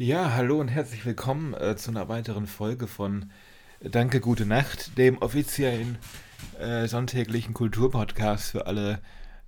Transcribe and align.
Ja, 0.00 0.34
hallo 0.34 0.60
und 0.60 0.68
herzlich 0.68 1.04
willkommen 1.04 1.54
äh, 1.54 1.74
zu 1.74 1.90
einer 1.90 2.08
weiteren 2.08 2.46
Folge 2.46 2.86
von 2.86 3.32
Danke, 3.80 4.20
gute 4.20 4.46
Nacht, 4.46 4.96
dem 4.96 5.18
offiziellen 5.18 5.98
äh, 6.60 6.86
sonntäglichen 6.86 7.52
Kulturpodcast 7.52 8.52
für 8.52 8.68
alle, 8.68 9.00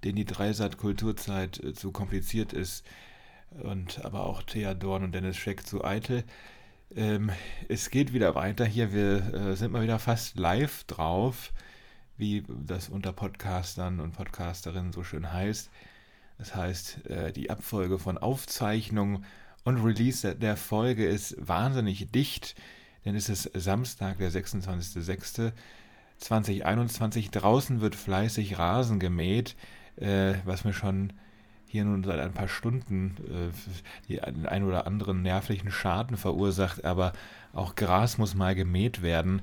denen 0.03 0.17
die 0.17 0.25
Dreisat 0.25 0.77
Kulturzeit 0.77 1.63
äh, 1.63 1.73
zu 1.73 1.93
kompliziert 1.93 2.53
ist 2.53 2.85
und 3.63 4.05
aber 4.05 4.27
auch 4.27 4.43
Thea 4.43 4.75
Dorn 4.75 5.05
und 5.05 5.15
Dennis 5.15 5.36
Scheck 5.36 5.64
zu 5.64 5.84
eitel. 5.84 6.25
Ähm, 6.96 7.30
es 7.69 7.91
geht 7.91 8.12
wieder 8.12 8.35
weiter 8.35 8.64
hier, 8.64 8.93
wir 8.93 9.32
äh, 9.32 9.55
sind 9.55 9.71
mal 9.71 9.85
wieder 9.85 10.01
fast 10.01 10.37
live 10.37 10.82
drauf, 10.82 11.53
wie 12.17 12.43
das 12.67 12.89
unter 12.89 13.12
Podcastern 13.12 14.01
und 14.01 14.17
Podcasterinnen 14.17 14.93
so 14.93 15.05
schön 15.05 15.32
heißt. 15.32 15.71
Das 16.39 16.57
heißt, 16.57 17.07
äh, 17.07 17.32
die 17.32 17.51
Abfolge 17.51 18.01
von 18.01 18.19
Aufzeichnungen 18.19 19.25
und 19.64 19.84
Release 19.84 20.36
der 20.36 20.56
Folge 20.56 21.06
ist 21.06 21.37
wahnsinnig 21.38 22.10
dicht, 22.10 22.55
denn 23.05 23.14
es 23.14 23.28
ist 23.28 23.51
Samstag, 23.55 24.18
der 24.18 24.30
26.06.2021. 24.30 27.30
Draußen 27.30 27.80
wird 27.80 27.95
fleißig 27.95 28.59
Rasen 28.59 29.01
gemäht, 29.01 29.56
äh, 29.96 30.34
was 30.45 30.65
mir 30.65 30.73
schon 30.73 31.12
hier 31.66 31.84
nun 31.84 32.02
seit 32.02 32.18
ein 32.18 32.32
paar 32.32 32.48
Stunden 32.48 33.16
äh, 33.28 33.51
die 34.09 34.20
ein 34.20 34.65
oder 34.65 34.87
anderen 34.87 35.23
nervlichen 35.23 35.70
Schaden 35.70 36.16
verursacht, 36.16 36.84
aber 36.84 37.12
auch 37.52 37.77
Gras 37.77 38.18
muss 38.18 38.34
mal 38.34 38.54
gemäht 38.54 39.02
werden. 39.02 39.42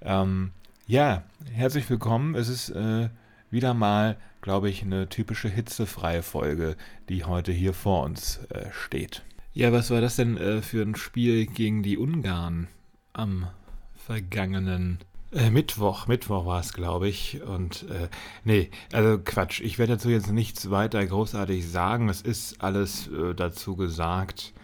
Ähm, 0.00 0.50
ja, 0.86 1.22
herzlich 1.52 1.88
willkommen. 1.88 2.34
Es 2.34 2.48
ist 2.48 2.70
äh, 2.70 3.08
wieder 3.50 3.74
mal, 3.74 4.16
glaube 4.40 4.68
ich, 4.68 4.82
eine 4.82 5.08
typische 5.08 5.48
hitzefreie 5.48 6.22
Folge, 6.22 6.76
die 7.08 7.24
heute 7.24 7.52
hier 7.52 7.72
vor 7.72 8.04
uns 8.04 8.38
äh, 8.48 8.70
steht. 8.72 9.22
Ja, 9.52 9.72
was 9.72 9.90
war 9.90 10.00
das 10.00 10.14
denn 10.14 10.36
äh, 10.36 10.62
für 10.62 10.82
ein 10.82 10.94
Spiel 10.94 11.46
gegen 11.46 11.82
die 11.82 11.98
Ungarn 11.98 12.68
am 13.12 13.48
vergangenen 13.96 14.98
äh, 15.32 15.50
Mittwoch? 15.50 16.06
Mittwoch 16.06 16.46
war 16.46 16.60
es, 16.60 16.72
glaube 16.72 17.08
ich. 17.08 17.42
Und 17.42 17.88
äh, 17.90 18.08
nee, 18.44 18.70
also 18.92 19.18
Quatsch. 19.18 19.60
Ich 19.60 19.78
werde 19.78 19.94
dazu 19.94 20.08
jetzt 20.08 20.30
nichts 20.30 20.70
weiter 20.70 21.04
großartig 21.04 21.68
sagen. 21.68 22.08
Es 22.08 22.22
ist 22.22 22.60
alles 22.62 23.08
äh, 23.08 23.34
dazu 23.34 23.74
gesagt. 23.74 24.54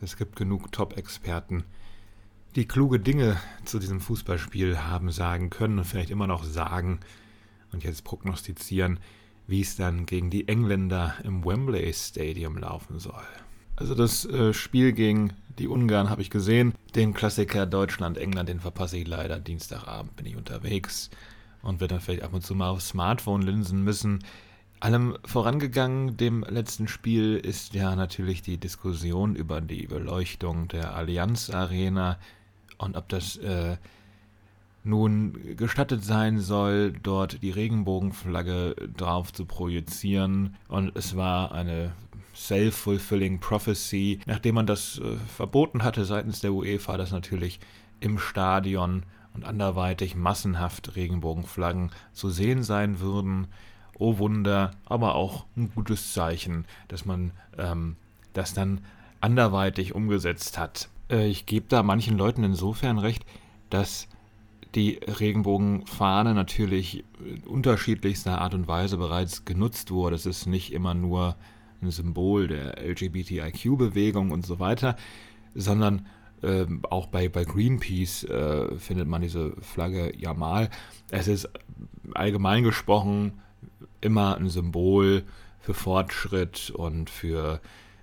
Es 0.00 0.16
gibt 0.16 0.36
genug 0.36 0.70
Top-Experten, 0.70 1.64
die 2.54 2.68
kluge 2.68 3.00
Dinge 3.00 3.38
zu 3.64 3.80
diesem 3.80 4.00
Fußballspiel 4.00 4.78
haben 4.78 5.10
sagen 5.10 5.50
können 5.50 5.78
und 5.78 5.84
vielleicht 5.84 6.10
immer 6.10 6.28
noch 6.28 6.44
sagen 6.44 7.00
und 7.72 7.82
jetzt 7.82 8.04
prognostizieren, 8.04 9.00
wie 9.48 9.62
es 9.62 9.74
dann 9.74 10.06
gegen 10.06 10.30
die 10.30 10.46
Engländer 10.46 11.16
im 11.24 11.44
Wembley 11.44 11.92
Stadium 11.92 12.56
laufen 12.56 13.00
soll. 13.00 13.26
Also 13.78 13.94
das 13.94 14.24
äh, 14.24 14.52
Spiel 14.52 14.92
gegen 14.92 15.34
die 15.60 15.68
Ungarn 15.68 16.10
habe 16.10 16.20
ich 16.20 16.30
gesehen. 16.30 16.74
Den 16.96 17.14
Klassiker 17.14 17.64
Deutschland-England, 17.64 18.48
den 18.48 18.58
verpasse 18.58 18.96
ich 18.96 19.06
leider. 19.06 19.38
Dienstagabend 19.38 20.16
bin 20.16 20.26
ich 20.26 20.34
unterwegs 20.34 21.10
und 21.62 21.80
werde 21.80 21.94
dann 21.94 22.02
vielleicht 22.02 22.24
ab 22.24 22.34
und 22.34 22.44
zu 22.44 22.56
mal 22.56 22.70
aufs 22.70 22.88
Smartphone 22.88 23.42
linsen 23.42 23.84
müssen. 23.84 24.24
Allem 24.80 25.16
vorangegangen 25.24 26.16
dem 26.16 26.44
letzten 26.48 26.88
Spiel 26.88 27.36
ist 27.36 27.74
ja 27.74 27.94
natürlich 27.94 28.42
die 28.42 28.58
Diskussion 28.58 29.36
über 29.36 29.60
die 29.60 29.86
Beleuchtung 29.86 30.66
der 30.66 30.96
Allianz 30.96 31.48
Arena 31.48 32.18
und 32.78 32.96
ob 32.96 33.08
das 33.08 33.36
äh, 33.36 33.76
nun 34.88 35.56
gestattet 35.56 36.02
sein 36.04 36.38
soll, 36.40 36.92
dort 36.92 37.42
die 37.42 37.50
Regenbogenflagge 37.50 38.74
drauf 38.96 39.32
zu 39.32 39.44
projizieren. 39.44 40.56
Und 40.66 40.96
es 40.96 41.16
war 41.16 41.52
eine 41.52 41.92
self-fulfilling 42.34 43.40
prophecy, 43.40 44.20
nachdem 44.26 44.54
man 44.56 44.66
das 44.66 44.98
äh, 44.98 45.16
verboten 45.36 45.82
hatte 45.82 46.04
seitens 46.04 46.40
der 46.40 46.52
UEFA, 46.52 46.96
dass 46.96 47.12
natürlich 47.12 47.60
im 48.00 48.18
Stadion 48.18 49.02
und 49.34 49.44
anderweitig 49.44 50.14
massenhaft 50.16 50.96
Regenbogenflaggen 50.96 51.90
zu 52.12 52.30
sehen 52.30 52.62
sein 52.62 53.00
würden. 53.00 53.48
Oh 53.98 54.18
Wunder, 54.18 54.70
aber 54.86 55.16
auch 55.16 55.44
ein 55.56 55.70
gutes 55.74 56.12
Zeichen, 56.12 56.64
dass 56.86 57.04
man 57.04 57.32
ähm, 57.58 57.96
das 58.32 58.54
dann 58.54 58.80
anderweitig 59.20 59.94
umgesetzt 59.94 60.58
hat. 60.58 60.88
Äh, 61.10 61.26
ich 61.26 61.44
gebe 61.46 61.66
da 61.68 61.82
manchen 61.82 62.16
Leuten 62.16 62.44
insofern 62.44 62.98
recht, 62.98 63.24
dass 63.70 64.08
die 64.74 65.00
Regenbogenfahne 65.06 66.34
natürlich 66.34 67.04
unterschiedlichster 67.46 68.40
Art 68.40 68.54
und 68.54 68.68
Weise 68.68 68.98
bereits 68.98 69.44
genutzt 69.44 69.90
wurde. 69.90 70.16
Es 70.16 70.26
ist 70.26 70.46
nicht 70.46 70.72
immer 70.72 70.94
nur 70.94 71.36
ein 71.80 71.90
Symbol 71.90 72.48
der 72.48 72.78
LGBTIQ-Bewegung 72.78 74.30
und 74.30 74.44
so 74.44 74.58
weiter, 74.58 74.96
sondern 75.54 76.06
äh, 76.42 76.66
auch 76.90 77.06
bei, 77.06 77.28
bei 77.28 77.44
Greenpeace 77.44 78.24
äh, 78.24 78.76
findet 78.76 79.08
man 79.08 79.22
diese 79.22 79.52
Flagge 79.60 80.12
ja 80.16 80.34
mal. 80.34 80.70
Es 81.10 81.28
ist 81.28 81.48
allgemein 82.14 82.62
gesprochen 82.62 83.40
immer 84.00 84.36
ein 84.36 84.48
Symbol 84.48 85.24
für 85.60 85.74
Fortschritt 85.74 86.70
und 86.70 87.10
für 87.10 87.60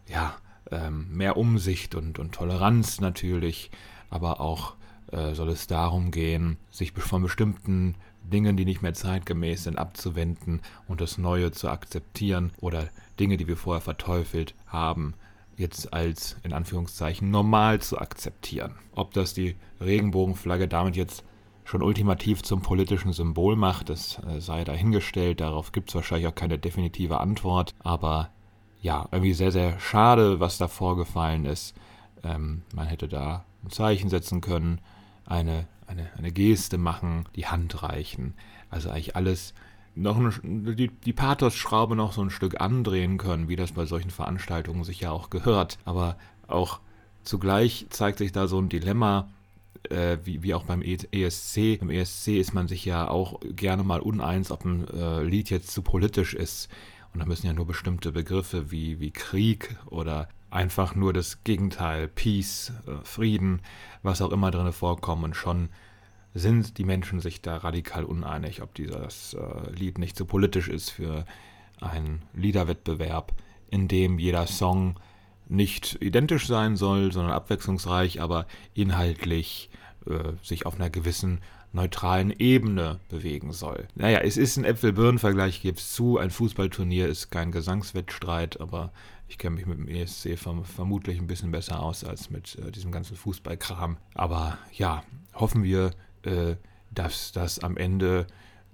ja, 0.07 0.35
ähm, 0.71 1.07
mehr 1.11 1.37
Umsicht 1.37 1.95
und, 1.95 2.19
und 2.19 2.33
Toleranz 2.33 2.99
natürlich, 2.99 3.71
aber 4.09 4.41
auch 4.41 4.75
äh, 5.15 5.33
soll 5.33 5.49
es 5.49 5.67
darum 5.67 6.11
gehen, 6.11 6.57
sich 6.69 6.91
von 6.91 7.21
bestimmten 7.21 7.95
Dingen, 8.23 8.57
die 8.57 8.65
nicht 8.65 8.81
mehr 8.81 8.93
zeitgemäß 8.93 9.63
sind, 9.63 9.77
abzuwenden 9.77 10.61
und 10.87 10.99
das 10.99 11.17
Neue 11.17 11.51
zu 11.51 11.69
akzeptieren 11.69 12.51
oder 12.59 12.89
Dinge, 13.19 13.37
die 13.37 13.47
wir 13.47 13.57
vorher 13.57 13.81
verteufelt 13.81 14.55
haben, 14.67 15.13
jetzt 15.57 15.93
als 15.93 16.37
in 16.43 16.53
Anführungszeichen 16.53 17.31
normal 17.31 17.81
zu 17.81 17.97
akzeptieren. 17.97 18.75
Ob 18.93 19.13
das 19.13 19.33
die 19.33 19.55
Regenbogenflagge 19.79 20.67
damit 20.67 20.95
jetzt 20.95 21.23
schon 21.63 21.81
ultimativ 21.81 22.43
zum 22.43 22.61
politischen 22.61 23.13
Symbol 23.13 23.55
macht, 23.55 23.89
das 23.89 24.19
äh, 24.27 24.39
sei 24.39 24.63
dahingestellt. 24.63 25.41
Darauf 25.41 25.71
gibt 25.71 25.89
es 25.89 25.95
wahrscheinlich 25.95 26.27
auch 26.27 26.35
keine 26.35 26.59
definitive 26.59 27.19
Antwort. 27.19 27.73
Aber 27.79 28.29
ja, 28.81 29.07
irgendwie 29.11 29.33
sehr, 29.33 29.51
sehr 29.51 29.79
schade, 29.79 30.39
was 30.39 30.57
da 30.57 30.67
vorgefallen 30.67 31.45
ist. 31.45 31.73
Ähm, 32.23 32.63
man 32.73 32.87
hätte 32.87 33.07
da 33.07 33.45
ein 33.63 33.71
Zeichen 33.71 34.09
setzen 34.09 34.41
können, 34.41 34.79
eine, 35.25 35.67
eine, 35.87 36.09
eine 36.17 36.31
Geste 36.31 36.77
machen, 36.77 37.25
die 37.35 37.47
Hand 37.47 37.83
reichen. 37.83 38.33
Also 38.69 38.89
eigentlich 38.89 39.15
alles 39.15 39.53
noch 39.95 40.17
eine, 40.17 40.75
die, 40.75 40.89
die 40.89 41.13
Pathos-Schraube 41.13 41.95
noch 41.95 42.13
so 42.13 42.21
ein 42.21 42.29
Stück 42.29 42.59
andrehen 42.59 43.17
können, 43.17 43.47
wie 43.47 43.55
das 43.55 43.71
bei 43.71 43.85
solchen 43.85 44.11
Veranstaltungen 44.11 44.83
sich 44.83 44.99
ja 44.99 45.11
auch 45.11 45.29
gehört. 45.29 45.77
Aber 45.85 46.17
auch 46.47 46.79
zugleich 47.23 47.87
zeigt 47.89 48.19
sich 48.19 48.31
da 48.31 48.47
so 48.47 48.59
ein 48.59 48.69
Dilemma, 48.69 49.29
äh, 49.89 50.17
wie, 50.23 50.43
wie 50.43 50.53
auch 50.53 50.63
beim 50.63 50.81
ESC. 50.81 51.79
Beim 51.79 51.89
ESC 51.89 52.29
ist 52.29 52.53
man 52.53 52.67
sich 52.67 52.85
ja 52.85 53.07
auch 53.07 53.39
gerne 53.55 53.83
mal 53.83 54.01
uneins, 54.01 54.51
ob 54.51 54.65
ein 54.65 54.87
äh, 54.89 55.23
Lied 55.23 55.49
jetzt 55.49 55.71
zu 55.71 55.81
politisch 55.81 56.33
ist. 56.33 56.69
Und 57.13 57.21
da 57.21 57.25
müssen 57.25 57.47
ja 57.47 57.53
nur 57.53 57.65
bestimmte 57.65 58.11
Begriffe 58.11 58.71
wie, 58.71 58.99
wie 58.99 59.11
Krieg 59.11 59.77
oder 59.85 60.27
einfach 60.49 60.95
nur 60.95 61.13
das 61.13 61.43
Gegenteil, 61.43 62.07
Peace, 62.07 62.71
äh, 62.87 63.03
Frieden, 63.03 63.61
was 64.03 64.21
auch 64.21 64.31
immer 64.31 64.51
drin 64.51 64.71
vorkommen 64.71 65.23
und 65.23 65.35
schon 65.35 65.69
sind 66.33 66.77
die 66.77 66.83
Menschen 66.83 67.21
sich 67.21 67.41
da 67.41 67.57
radikal 67.57 68.03
uneinig, 68.03 68.61
ob 68.61 68.73
dieses 68.75 69.33
äh, 69.33 69.71
Lied 69.71 69.97
nicht 69.97 70.17
zu 70.17 70.23
so 70.23 70.27
politisch 70.27 70.67
ist 70.67 70.89
für 70.89 71.25
einen 71.79 72.21
Liederwettbewerb, 72.33 73.33
in 73.71 73.87
dem 73.87 74.19
jeder 74.19 74.45
Song 74.45 74.99
nicht 75.47 75.97
identisch 76.01 76.47
sein 76.47 76.75
soll, 76.75 77.11
sondern 77.11 77.33
abwechslungsreich, 77.33 78.21
aber 78.21 78.47
inhaltlich 78.73 79.69
äh, 80.07 80.33
sich 80.43 80.65
auf 80.65 80.75
einer 80.75 80.89
gewissen 80.89 81.41
neutralen 81.71 82.31
Ebene 82.31 82.99
bewegen 83.09 83.51
soll. 83.51 83.87
Naja, 83.95 84.19
es 84.19 84.37
ist 84.37 84.57
ein 84.57 84.65
Äpfel-Birnen-Vergleich, 84.65 85.61
gebe 85.61 85.77
es 85.77 85.93
zu. 85.93 86.17
Ein 86.17 86.31
Fußballturnier 86.31 87.07
ist 87.07 87.31
kein 87.31 87.51
Gesangswettstreit, 87.51 88.59
aber 88.61 88.91
ich 89.27 89.37
kenne 89.37 89.55
mich 89.55 89.65
mit 89.65 89.77
dem 89.77 89.87
ESC 89.87 90.37
verm 90.37 90.63
vermutlich 90.63 91.19
ein 91.19 91.27
bisschen 91.27 91.51
besser 91.51 91.81
aus 91.81 92.03
als 92.03 92.29
mit 92.29 92.57
äh, 92.59 92.71
diesem 92.71 92.91
ganzen 92.91 93.17
Fußballkram. 93.17 93.97
Aber 94.13 94.57
ja, 94.73 95.03
hoffen 95.33 95.63
wir, 95.63 95.91
äh, 96.23 96.55
dass 96.91 97.31
das 97.31 97.59
am 97.59 97.77
Ende 97.77 98.27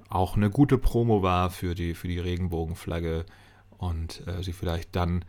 auch 0.09 0.35
eine 0.35 0.49
gute 0.49 0.77
Promo 0.77 1.23
war 1.23 1.49
für 1.49 1.73
die, 1.73 1.93
für 1.93 2.07
die 2.07 2.19
Regenbogenflagge 2.19 3.25
und 3.77 4.27
äh, 4.27 4.43
sie 4.43 4.53
vielleicht 4.53 4.95
dann, 4.95 5.23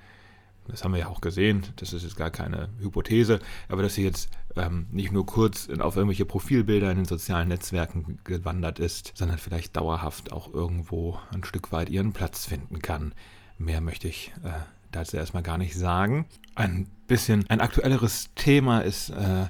das 0.67 0.85
haben 0.85 0.93
wir 0.93 1.01
ja 1.01 1.09
auch 1.09 1.21
gesehen, 1.21 1.67
das 1.77 1.93
ist 1.93 2.03
jetzt 2.03 2.17
gar 2.17 2.31
keine 2.31 2.69
Hypothese, 2.81 3.39
aber 3.69 3.83
dass 3.83 3.95
sie 3.95 4.03
jetzt 4.05 4.29
ähm, 4.57 4.87
nicht 4.91 5.13
nur 5.13 5.25
kurz 5.25 5.67
in, 5.67 5.81
auf 5.81 5.97
irgendwelche 5.97 6.25
Profilbilder 6.25 6.91
in 6.91 6.99
den 6.99 7.05
sozialen 7.05 7.49
Netzwerken 7.49 8.19
gewandert 8.25 8.81
ist, 8.81 9.13
sondern 9.15 9.39
vielleicht 9.39 9.77
dauerhaft 9.77 10.33
auch 10.33 10.53
irgendwo 10.53 11.19
ein 11.33 11.45
Stück 11.45 11.71
weit 11.71 11.89
ihren 11.89 12.13
Platz 12.13 12.45
finden 12.45 12.83
kann. 12.83 13.15
Mehr 13.59 13.81
möchte 13.81 14.09
ich 14.09 14.33
äh, 14.43 14.51
dazu 14.93 15.17
erstmal 15.17 15.43
gar 15.43 15.59
nicht 15.59 15.75
sagen. 15.75 16.27
Ein 16.55 16.87
bisschen 17.07 17.45
ein 17.49 17.61
aktuelleres 17.61 18.31
Thema 18.35 18.81
ist 18.81 19.11
äh, 19.11 19.47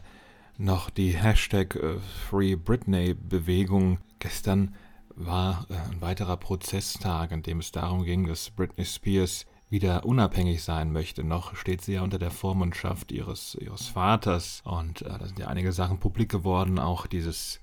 noch 0.58 0.90
die 0.90 1.10
Hashtag 1.10 1.76
äh, 1.76 1.98
Free 2.28 2.56
Britney 2.56 3.14
Bewegung. 3.14 3.98
Gestern 4.18 4.74
war 5.14 5.66
äh, 5.68 5.74
ein 5.74 6.00
weiterer 6.00 6.36
Prozesstag, 6.36 7.32
an 7.32 7.42
dem 7.42 7.58
es 7.58 7.72
darum 7.72 8.04
ging, 8.04 8.26
dass 8.26 8.50
Britney 8.50 8.84
Spears 8.84 9.46
wieder 9.68 10.04
unabhängig 10.04 10.62
sein 10.62 10.92
möchte. 10.92 11.24
Noch 11.24 11.56
steht 11.56 11.80
sie 11.80 11.94
ja 11.94 12.02
unter 12.02 12.18
der 12.18 12.30
Vormundschaft 12.30 13.10
ihres, 13.10 13.56
ihres 13.60 13.86
Vaters 13.88 14.60
und 14.64 15.02
äh, 15.02 15.18
da 15.18 15.26
sind 15.26 15.38
ja 15.38 15.48
einige 15.48 15.72
Sachen 15.72 15.98
publik 15.98 16.30
geworden, 16.30 16.78
auch 16.78 17.06
dieses 17.06 17.60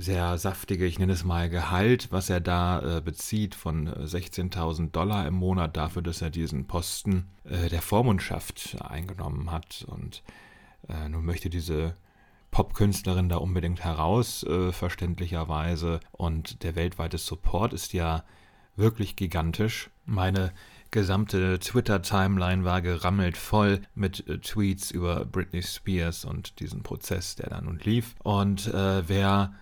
sehr 0.00 0.38
saftige, 0.38 0.86
ich 0.86 0.98
nenne 0.98 1.12
es 1.12 1.24
mal 1.24 1.50
Gehalt, 1.50 2.08
was 2.10 2.30
er 2.30 2.40
da 2.40 2.98
äh, 2.98 3.00
bezieht 3.00 3.54
von 3.54 3.88
16.000 3.88 4.86
äh, 4.86 4.88
Dollar 4.90 5.26
im 5.26 5.34
Monat 5.34 5.76
dafür, 5.76 6.02
dass 6.02 6.22
er 6.22 6.30
diesen 6.30 6.66
Posten 6.66 7.28
äh, 7.44 7.68
der 7.68 7.82
Vormundschaft 7.82 8.78
eingenommen 8.80 9.50
hat 9.50 9.84
und 9.88 10.22
äh, 10.88 11.08
nun 11.08 11.24
möchte 11.24 11.50
diese 11.50 11.96
Popkünstlerin 12.50 13.28
da 13.28 13.36
unbedingt 13.36 13.84
heraus, 13.84 14.42
äh, 14.44 14.72
verständlicherweise 14.72 16.00
und 16.12 16.62
der 16.62 16.76
weltweite 16.76 17.18
Support 17.18 17.72
ist 17.74 17.92
ja 17.92 18.24
wirklich 18.76 19.16
gigantisch. 19.16 19.90
Meine 20.06 20.52
gesamte 20.90 21.58
Twitter-Timeline 21.58 22.64
war 22.64 22.80
gerammelt 22.80 23.36
voll 23.36 23.82
mit 23.94 24.26
äh, 24.26 24.38
Tweets 24.38 24.90
über 24.90 25.26
Britney 25.26 25.62
Spears 25.62 26.24
und 26.24 26.58
diesen 26.58 26.82
Prozess, 26.82 27.36
der 27.36 27.50
da 27.50 27.60
nun 27.60 27.78
lief. 27.78 28.14
Und 28.22 28.66
äh, 28.68 29.06
wer 29.06 29.52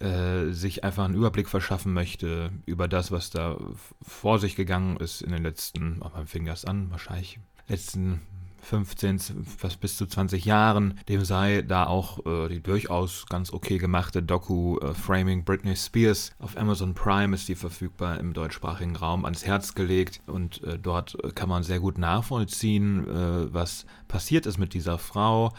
äh, 0.00 0.52
sich 0.52 0.84
einfach 0.84 1.04
einen 1.04 1.14
Überblick 1.14 1.48
verschaffen 1.48 1.92
möchte 1.92 2.50
über 2.66 2.88
das, 2.88 3.10
was 3.10 3.30
da 3.30 3.56
vor 4.02 4.38
sich 4.38 4.56
gegangen 4.56 4.96
ist 4.98 5.22
in 5.22 5.32
den 5.32 5.42
letzten, 5.42 6.00
oh, 6.02 6.10
wann 6.12 6.26
fing 6.26 6.44
das 6.44 6.64
an? 6.64 6.90
Wahrscheinlich 6.90 7.40
letzten 7.68 8.20
15, 8.66 9.20
fast 9.58 9.80
bis 9.80 9.96
zu 9.96 10.06
20 10.06 10.44
Jahren, 10.44 10.98
dem 11.08 11.24
sei 11.24 11.62
da 11.62 11.86
auch 11.86 12.26
äh, 12.26 12.48
die 12.48 12.60
durchaus 12.60 13.26
ganz 13.26 13.52
okay 13.52 13.78
gemachte 13.78 14.22
Doku 14.22 14.78
äh, 14.78 14.92
Framing 14.92 15.44
Britney 15.44 15.76
Spears 15.76 16.32
auf 16.40 16.56
Amazon 16.56 16.92
Prime 16.94 17.34
ist 17.34 17.48
die 17.48 17.54
verfügbar 17.54 18.18
im 18.18 18.32
deutschsprachigen 18.32 18.96
Raum 18.96 19.24
ans 19.24 19.46
Herz 19.46 19.74
gelegt. 19.74 20.20
Und 20.26 20.64
äh, 20.64 20.78
dort 20.78 21.16
kann 21.36 21.48
man 21.48 21.62
sehr 21.62 21.78
gut 21.78 21.96
nachvollziehen, 21.96 23.06
äh, 23.08 23.54
was 23.54 23.86
passiert 24.08 24.46
ist 24.46 24.58
mit 24.58 24.74
dieser 24.74 24.98
Frau, 24.98 25.52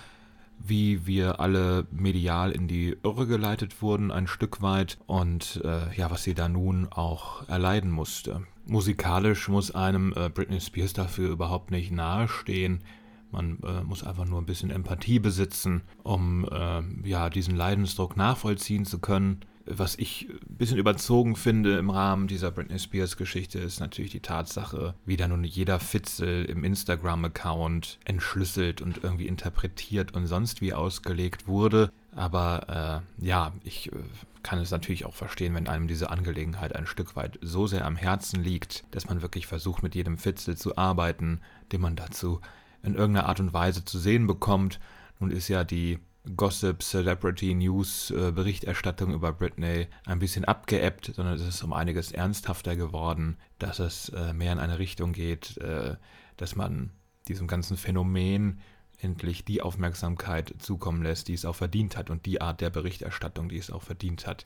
wie 0.59 1.06
wir 1.06 1.39
alle 1.39 1.88
medial 1.92 2.51
in 2.51 2.68
die 2.68 2.98
Irre 3.04 3.27
geleitet 3.27 3.81
wurden, 3.81 4.12
ein 4.12 4.27
Stück 4.27 4.62
weit, 4.62 4.98
und 5.06 5.62
äh, 5.63 5.95
ja, 5.95 6.12
was 6.12 6.24
sie 6.24 6.33
da 6.33 6.50
nun 6.50 6.88
auch 6.89 7.48
erleiden 7.48 7.92
musste. 7.92 8.42
Musikalisch 8.65 9.48
muss 9.48 9.74
einem 9.74 10.13
äh, 10.15 10.30
Britney 10.30 10.59
Spears 10.59 10.94
dafür 10.94 11.30
überhaupt 11.30 11.71
nicht 11.71 11.92
nahestehen. 11.92 12.83
Man 13.31 13.59
äh, 13.63 13.83
muss 13.83 14.04
einfach 14.04 14.25
nur 14.25 14.42
ein 14.42 14.45
bisschen 14.45 14.71
Empathie 14.71 15.19
besitzen, 15.19 15.81
um 16.04 16.48
äh, 16.50 16.81
ja, 17.07 17.30
diesen 17.30 17.56
Leidensdruck 17.56 18.18
nachvollziehen 18.18 18.86
zu 18.86 19.00
können. 19.00 19.42
Was 19.69 19.95
ich 19.97 20.27
ein 20.29 20.57
bisschen 20.57 20.77
überzogen 20.77 21.35
finde 21.35 21.77
im 21.77 21.89
Rahmen 21.89 22.27
dieser 22.27 22.51
Britney 22.51 22.79
Spears-Geschichte, 22.79 23.59
ist 23.59 23.79
natürlich 23.79 24.11
die 24.11 24.21
Tatsache, 24.21 24.93
wie 25.05 25.17
da 25.17 25.27
nun 25.27 25.43
jeder 25.43 25.79
Fitzel 25.79 26.45
im 26.45 26.63
Instagram-Account 26.63 27.99
entschlüsselt 28.05 28.81
und 28.81 29.03
irgendwie 29.03 29.27
interpretiert 29.27 30.13
und 30.15 30.25
sonst 30.27 30.61
wie 30.61 30.73
ausgelegt 30.73 31.47
wurde. 31.47 31.91
Aber 32.15 33.03
äh, 33.19 33.25
ja, 33.25 33.53
ich 33.63 33.91
äh, 33.91 33.95
kann 34.41 34.59
es 34.59 34.71
natürlich 34.71 35.05
auch 35.05 35.13
verstehen, 35.13 35.53
wenn 35.53 35.67
einem 35.67 35.87
diese 35.87 36.09
Angelegenheit 36.09 36.75
ein 36.75 36.87
Stück 36.87 37.15
weit 37.15 37.37
so 37.41 37.67
sehr 37.67 37.85
am 37.85 37.97
Herzen 37.97 38.41
liegt, 38.41 38.85
dass 38.91 39.09
man 39.09 39.21
wirklich 39.21 39.47
versucht, 39.47 39.83
mit 39.83 39.93
jedem 39.93 40.17
Fitzel 40.17 40.57
zu 40.57 40.77
arbeiten, 40.77 41.41
den 41.71 41.81
man 41.81 41.97
dazu 41.97 42.39
in 42.83 42.95
irgendeiner 42.95 43.27
Art 43.27 43.41
und 43.41 43.53
Weise 43.53 43.83
zu 43.83 43.99
sehen 43.99 44.27
bekommt. 44.27 44.79
Nun 45.19 45.31
ist 45.31 45.49
ja 45.49 45.63
die 45.63 45.99
Gossip, 46.35 46.81
Celebrity 46.81 47.53
News 47.53 48.12
äh, 48.12 48.31
Berichterstattung 48.31 49.13
über 49.13 49.31
Britney 49.31 49.88
ein 50.06 50.19
bisschen 50.19 50.45
abgeebbt, 50.45 51.12
sondern 51.15 51.35
es 51.35 51.41
ist 51.41 51.63
um 51.63 51.74
einiges 51.74 52.12
ernsthafter 52.12 52.75
geworden, 52.75 53.38
dass 53.59 53.79
es 53.79 54.09
äh, 54.09 54.33
mehr 54.33 54.53
in 54.53 54.59
eine 54.59 54.79
Richtung 54.79 55.13
geht, 55.13 55.57
äh, 55.57 55.95
dass 56.38 56.56
man 56.56 56.91
diesem 57.27 57.47
ganzen 57.47 57.77
Phänomen 57.77 58.59
endlich 59.00 59.45
die 59.45 59.62
Aufmerksamkeit 59.62 60.56
zukommen 60.59 61.03
lässt, 61.03 61.27
die 61.27 61.33
es 61.33 61.45
auch 61.45 61.56
verdient 61.56 61.97
hat 61.97 62.09
und 62.09 62.25
die 62.25 62.41
Art 62.41 62.62
der 62.62 62.69
Berichterstattung, 62.69 63.50
die 63.50 63.57
es 63.57 63.71
auch 63.71 63.83
verdient 63.83 64.25
hat. 64.25 64.45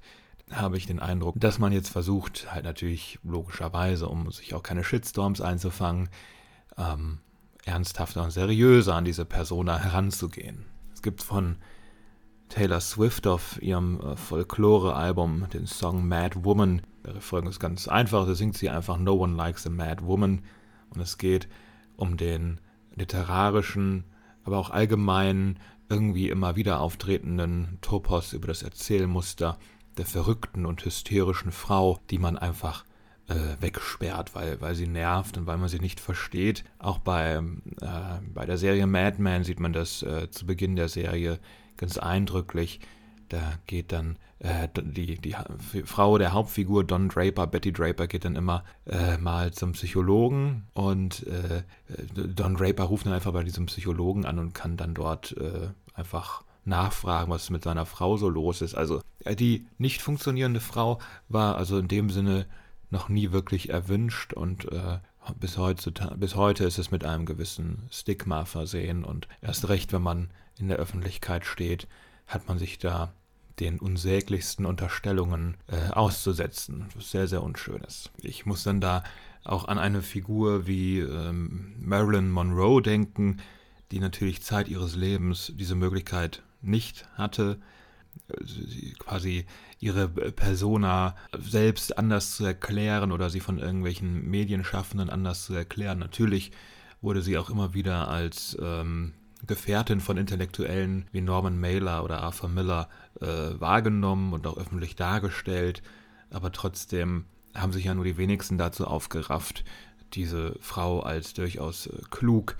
Habe 0.51 0.77
ich 0.77 0.85
den 0.85 0.99
Eindruck, 0.99 1.35
dass 1.39 1.59
man 1.59 1.71
jetzt 1.71 1.89
versucht, 1.89 2.51
halt 2.51 2.65
natürlich 2.65 3.19
logischerweise, 3.23 4.09
um 4.09 4.29
sich 4.31 4.53
auch 4.53 4.63
keine 4.63 4.83
Shitstorms 4.83 5.39
einzufangen, 5.39 6.09
ähm, 6.77 7.19
ernsthafter 7.63 8.23
und 8.23 8.31
seriöser 8.31 8.95
an 8.95 9.05
diese 9.05 9.23
Persona 9.23 9.77
heranzugehen. 9.79 10.65
Es 11.01 11.03
gibt 11.03 11.23
von 11.23 11.55
Taylor 12.49 12.79
Swift 12.79 13.25
auf 13.25 13.59
ihrem 13.59 13.99
äh, 14.01 14.15
Folklore-Album 14.15 15.47
den 15.51 15.65
Song 15.65 16.07
Mad 16.07 16.43
Woman. 16.43 16.83
Der 17.03 17.15
Refrain 17.15 17.47
ist 17.47 17.59
ganz 17.59 17.87
einfach, 17.87 18.27
da 18.27 18.35
singt 18.35 18.55
sie 18.55 18.69
einfach 18.69 18.99
No 18.99 19.15
one 19.15 19.35
likes 19.35 19.65
a 19.65 19.71
mad 19.71 20.05
woman. 20.05 20.43
Und 20.91 21.01
es 21.01 21.17
geht 21.17 21.49
um 21.97 22.17
den 22.17 22.61
literarischen, 22.93 24.03
aber 24.43 24.59
auch 24.59 24.69
allgemeinen, 24.69 25.57
irgendwie 25.89 26.29
immer 26.29 26.55
wieder 26.55 26.81
auftretenden 26.81 27.79
Topos 27.81 28.33
über 28.33 28.45
das 28.45 28.61
Erzählmuster 28.61 29.57
der 29.97 30.05
verrückten 30.05 30.67
und 30.67 30.85
hysterischen 30.85 31.51
Frau, 31.51 31.99
die 32.11 32.19
man 32.19 32.37
einfach 32.37 32.85
wegsperrt, 33.59 34.35
weil, 34.35 34.59
weil 34.61 34.75
sie 34.75 34.87
nervt 34.87 35.37
und 35.37 35.45
weil 35.47 35.57
man 35.57 35.69
sie 35.69 35.79
nicht 35.79 35.99
versteht. 35.99 36.63
Auch 36.79 36.99
bei, 36.99 37.35
äh, 37.35 37.41
bei 38.33 38.45
der 38.45 38.57
Serie 38.57 38.87
Mad 38.87 39.21
Men 39.21 39.43
sieht 39.43 39.59
man 39.59 39.73
das 39.73 40.03
äh, 40.03 40.29
zu 40.29 40.45
Beginn 40.45 40.75
der 40.75 40.89
Serie 40.89 41.39
ganz 41.77 41.97
eindrücklich. 41.97 42.79
Da 43.29 43.53
geht 43.65 43.91
dann 43.91 44.17
äh, 44.39 44.67
die, 44.75 45.17
die 45.17 45.35
Frau 45.85 46.17
der 46.17 46.33
Hauptfigur, 46.33 46.83
Don 46.83 47.09
Draper, 47.09 47.47
Betty 47.47 47.71
Draper, 47.71 48.07
geht 48.07 48.25
dann 48.25 48.35
immer 48.35 48.63
äh, 48.85 49.17
mal 49.17 49.53
zum 49.53 49.71
Psychologen 49.73 50.67
und 50.73 51.25
äh, 51.27 51.63
Don 52.13 52.55
Draper 52.55 52.83
ruft 52.83 53.05
dann 53.05 53.13
einfach 53.13 53.31
bei 53.33 53.43
diesem 53.43 53.67
Psychologen 53.67 54.25
an 54.25 54.39
und 54.39 54.53
kann 54.53 54.77
dann 54.77 54.93
dort 54.93 55.35
äh, 55.37 55.69
einfach 55.93 56.43
nachfragen, 56.65 57.31
was 57.31 57.49
mit 57.49 57.63
seiner 57.63 57.85
Frau 57.85 58.17
so 58.17 58.29
los 58.29 58.61
ist. 58.61 58.75
Also 58.75 59.01
äh, 59.23 59.35
die 59.35 59.67
nicht 59.77 60.01
funktionierende 60.01 60.59
Frau 60.59 60.99
war 61.29 61.55
also 61.55 61.77
in 61.77 61.87
dem 61.87 62.09
Sinne 62.09 62.47
noch 62.91 63.09
nie 63.09 63.31
wirklich 63.31 63.69
erwünscht 63.69 64.33
und 64.33 64.71
äh, 64.71 64.99
bis, 65.39 65.57
heutzutage, 65.57 66.17
bis 66.17 66.35
heute 66.35 66.65
ist 66.65 66.77
es 66.77 66.91
mit 66.91 67.03
einem 67.03 67.25
gewissen 67.25 67.87
Stigma 67.89 68.45
versehen 68.45 69.03
und 69.03 69.27
erst 69.41 69.69
recht, 69.69 69.93
wenn 69.93 70.01
man 70.01 70.29
in 70.59 70.67
der 70.67 70.77
Öffentlichkeit 70.77 71.45
steht, 71.45 71.87
hat 72.27 72.47
man 72.47 72.59
sich 72.59 72.77
da 72.77 73.13
den 73.59 73.79
unsäglichsten 73.79 74.65
Unterstellungen 74.65 75.57
äh, 75.67 75.91
auszusetzen, 75.91 76.87
was 76.95 77.11
sehr, 77.11 77.27
sehr 77.27 77.43
unschön 77.43 77.81
ist. 77.81 78.11
Ich 78.17 78.45
muss 78.45 78.63
dann 78.63 78.81
da 78.81 79.03
auch 79.43 79.67
an 79.67 79.77
eine 79.77 80.01
Figur 80.01 80.67
wie 80.67 80.99
ähm, 80.99 81.73
Marilyn 81.79 82.29
Monroe 82.29 82.81
denken, 82.81 83.37
die 83.91 83.99
natürlich 83.99 84.41
Zeit 84.41 84.67
ihres 84.67 84.95
Lebens 84.95 85.51
diese 85.55 85.75
Möglichkeit 85.75 86.43
nicht 86.61 87.07
hatte, 87.15 87.59
quasi 88.99 89.45
ihre 89.79 90.07
Persona 90.07 91.15
selbst 91.39 91.97
anders 91.97 92.35
zu 92.35 92.45
erklären 92.45 93.11
oder 93.11 93.29
sie 93.29 93.39
von 93.39 93.59
irgendwelchen 93.59 94.29
Medienschaffenden 94.29 95.09
anders 95.09 95.45
zu 95.45 95.53
erklären. 95.53 95.99
Natürlich 95.99 96.51
wurde 97.01 97.21
sie 97.21 97.37
auch 97.37 97.49
immer 97.49 97.73
wieder 97.73 98.07
als 98.07 98.57
ähm, 98.61 99.13
Gefährtin 99.45 99.99
von 99.99 100.17
Intellektuellen 100.17 101.07
wie 101.11 101.21
Norman 101.21 101.59
Mailer 101.59 102.03
oder 102.03 102.21
Arthur 102.21 102.49
Miller 102.49 102.89
äh, 103.19 103.25
wahrgenommen 103.59 104.33
und 104.33 104.45
auch 104.45 104.57
öffentlich 104.57 104.95
dargestellt, 104.95 105.81
aber 106.29 106.51
trotzdem 106.51 107.25
haben 107.55 107.73
sich 107.73 107.85
ja 107.85 107.95
nur 107.95 108.05
die 108.05 108.17
wenigsten 108.17 108.57
dazu 108.57 108.85
aufgerafft, 108.85 109.63
diese 110.13 110.55
Frau 110.61 110.99
als 111.01 111.33
durchaus 111.33 111.87
äh, 111.87 112.01
klug, 112.11 112.55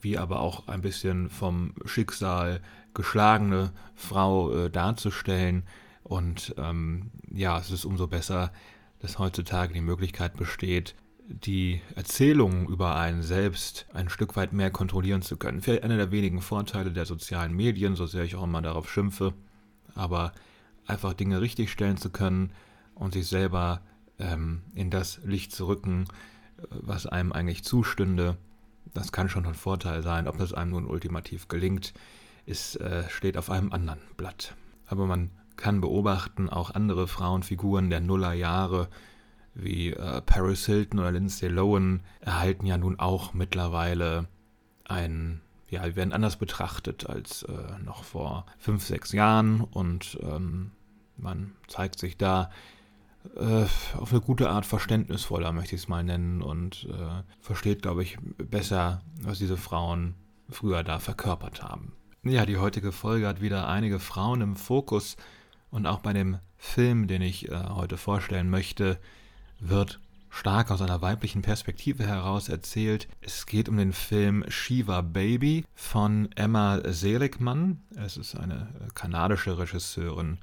wie 0.00 0.18
aber 0.18 0.40
auch 0.40 0.68
ein 0.68 0.80
bisschen 0.80 1.30
vom 1.30 1.74
Schicksal 1.84 2.60
geschlagene 2.94 3.72
Frau 3.94 4.52
äh, 4.52 4.70
darzustellen. 4.70 5.64
Und 6.02 6.54
ähm, 6.58 7.10
ja, 7.30 7.58
es 7.58 7.70
ist 7.70 7.84
umso 7.84 8.06
besser, 8.06 8.52
dass 9.00 9.18
heutzutage 9.18 9.72
die 9.72 9.80
Möglichkeit 9.80 10.36
besteht, 10.36 10.94
die 11.28 11.80
Erzählung 11.94 12.68
über 12.68 12.96
einen 12.96 13.22
selbst 13.22 13.86
ein 13.94 14.08
Stück 14.08 14.36
weit 14.36 14.52
mehr 14.52 14.70
kontrollieren 14.70 15.22
zu 15.22 15.36
können. 15.36 15.60
Vielleicht 15.60 15.84
einer 15.84 15.96
der 15.96 16.10
wenigen 16.10 16.40
Vorteile 16.40 16.90
der 16.90 17.06
sozialen 17.06 17.54
Medien, 17.54 17.94
so 17.94 18.06
sehr 18.06 18.24
ich 18.24 18.34
auch 18.34 18.44
immer 18.44 18.62
darauf 18.62 18.90
schimpfe, 18.90 19.32
aber 19.94 20.32
einfach 20.86 21.14
Dinge 21.14 21.40
richtigstellen 21.40 21.96
zu 21.96 22.10
können 22.10 22.52
und 22.94 23.14
sich 23.14 23.28
selber 23.28 23.82
ähm, 24.18 24.62
in 24.74 24.90
das 24.90 25.20
Licht 25.24 25.52
zu 25.52 25.66
rücken, 25.66 26.04
äh, 26.58 26.62
was 26.70 27.06
einem 27.06 27.32
eigentlich 27.32 27.62
zustünde, 27.64 28.36
das 28.84 29.12
kann 29.12 29.28
schon 29.28 29.46
ein 29.46 29.54
Vorteil 29.54 30.02
sein. 30.02 30.28
Ob 30.28 30.38
das 30.38 30.52
einem 30.52 30.70
nun 30.72 30.86
ultimativ 30.86 31.48
gelingt, 31.48 31.92
ist, 32.46 32.76
äh, 32.76 33.08
steht 33.08 33.36
auf 33.36 33.50
einem 33.50 33.72
anderen 33.72 34.00
Blatt. 34.16 34.54
Aber 34.86 35.06
man 35.06 35.30
kann 35.56 35.80
beobachten, 35.80 36.48
auch 36.48 36.70
andere 36.70 37.06
Frauenfiguren 37.06 37.90
der 37.90 38.00
Nullerjahre 38.00 38.88
wie 39.54 39.92
äh, 39.92 40.20
Paris 40.22 40.66
Hilton 40.66 41.00
oder 41.00 41.12
Lindsay 41.12 41.48
Lohan 41.48 42.02
erhalten 42.20 42.66
ja 42.66 42.78
nun 42.78 42.98
auch 42.98 43.34
mittlerweile 43.34 44.28
ein, 44.84 45.40
ja, 45.68 45.96
werden 45.96 46.12
anders 46.12 46.36
betrachtet 46.36 47.06
als 47.06 47.42
äh, 47.44 47.78
noch 47.84 48.04
vor 48.04 48.46
fünf, 48.58 48.84
sechs 48.84 49.12
Jahren 49.12 49.60
und 49.60 50.18
ähm, 50.22 50.72
man 51.16 51.52
zeigt 51.68 51.98
sich 51.98 52.16
da 52.16 52.50
auf 53.36 54.12
eine 54.12 54.20
gute 54.20 54.50
Art 54.50 54.66
verständnisvoller, 54.66 55.52
möchte 55.52 55.74
ich 55.74 55.82
es 55.82 55.88
mal 55.88 56.02
nennen, 56.02 56.42
und 56.42 56.88
äh, 56.90 57.22
versteht, 57.40 57.82
glaube 57.82 58.02
ich, 58.02 58.18
besser, 58.38 59.02
was 59.20 59.38
diese 59.38 59.56
Frauen 59.56 60.14
früher 60.48 60.82
da 60.82 60.98
verkörpert 60.98 61.62
haben. 61.62 61.92
Ja, 62.22 62.44
die 62.44 62.58
heutige 62.58 62.92
Folge 62.92 63.26
hat 63.26 63.40
wieder 63.40 63.68
einige 63.68 63.98
Frauen 63.98 64.40
im 64.40 64.56
Fokus 64.56 65.16
und 65.70 65.86
auch 65.86 66.00
bei 66.00 66.12
dem 66.12 66.38
Film, 66.56 67.06
den 67.06 67.22
ich 67.22 67.48
äh, 67.48 67.54
heute 67.70 67.96
vorstellen 67.96 68.50
möchte, 68.50 68.98
wird 69.58 70.00
stark 70.28 70.70
aus 70.70 70.82
einer 70.82 71.02
weiblichen 71.02 71.42
Perspektive 71.42 72.06
heraus 72.06 72.48
erzählt. 72.48 73.08
Es 73.20 73.46
geht 73.46 73.68
um 73.68 73.76
den 73.76 73.92
Film 73.92 74.44
Shiva 74.48 75.00
Baby 75.00 75.64
von 75.74 76.30
Emma 76.36 76.80
Seligman. 76.84 77.80
Es 77.96 78.16
ist 78.16 78.36
eine 78.36 78.68
äh, 78.80 78.88
kanadische 78.94 79.58
Regisseurin. 79.58 80.38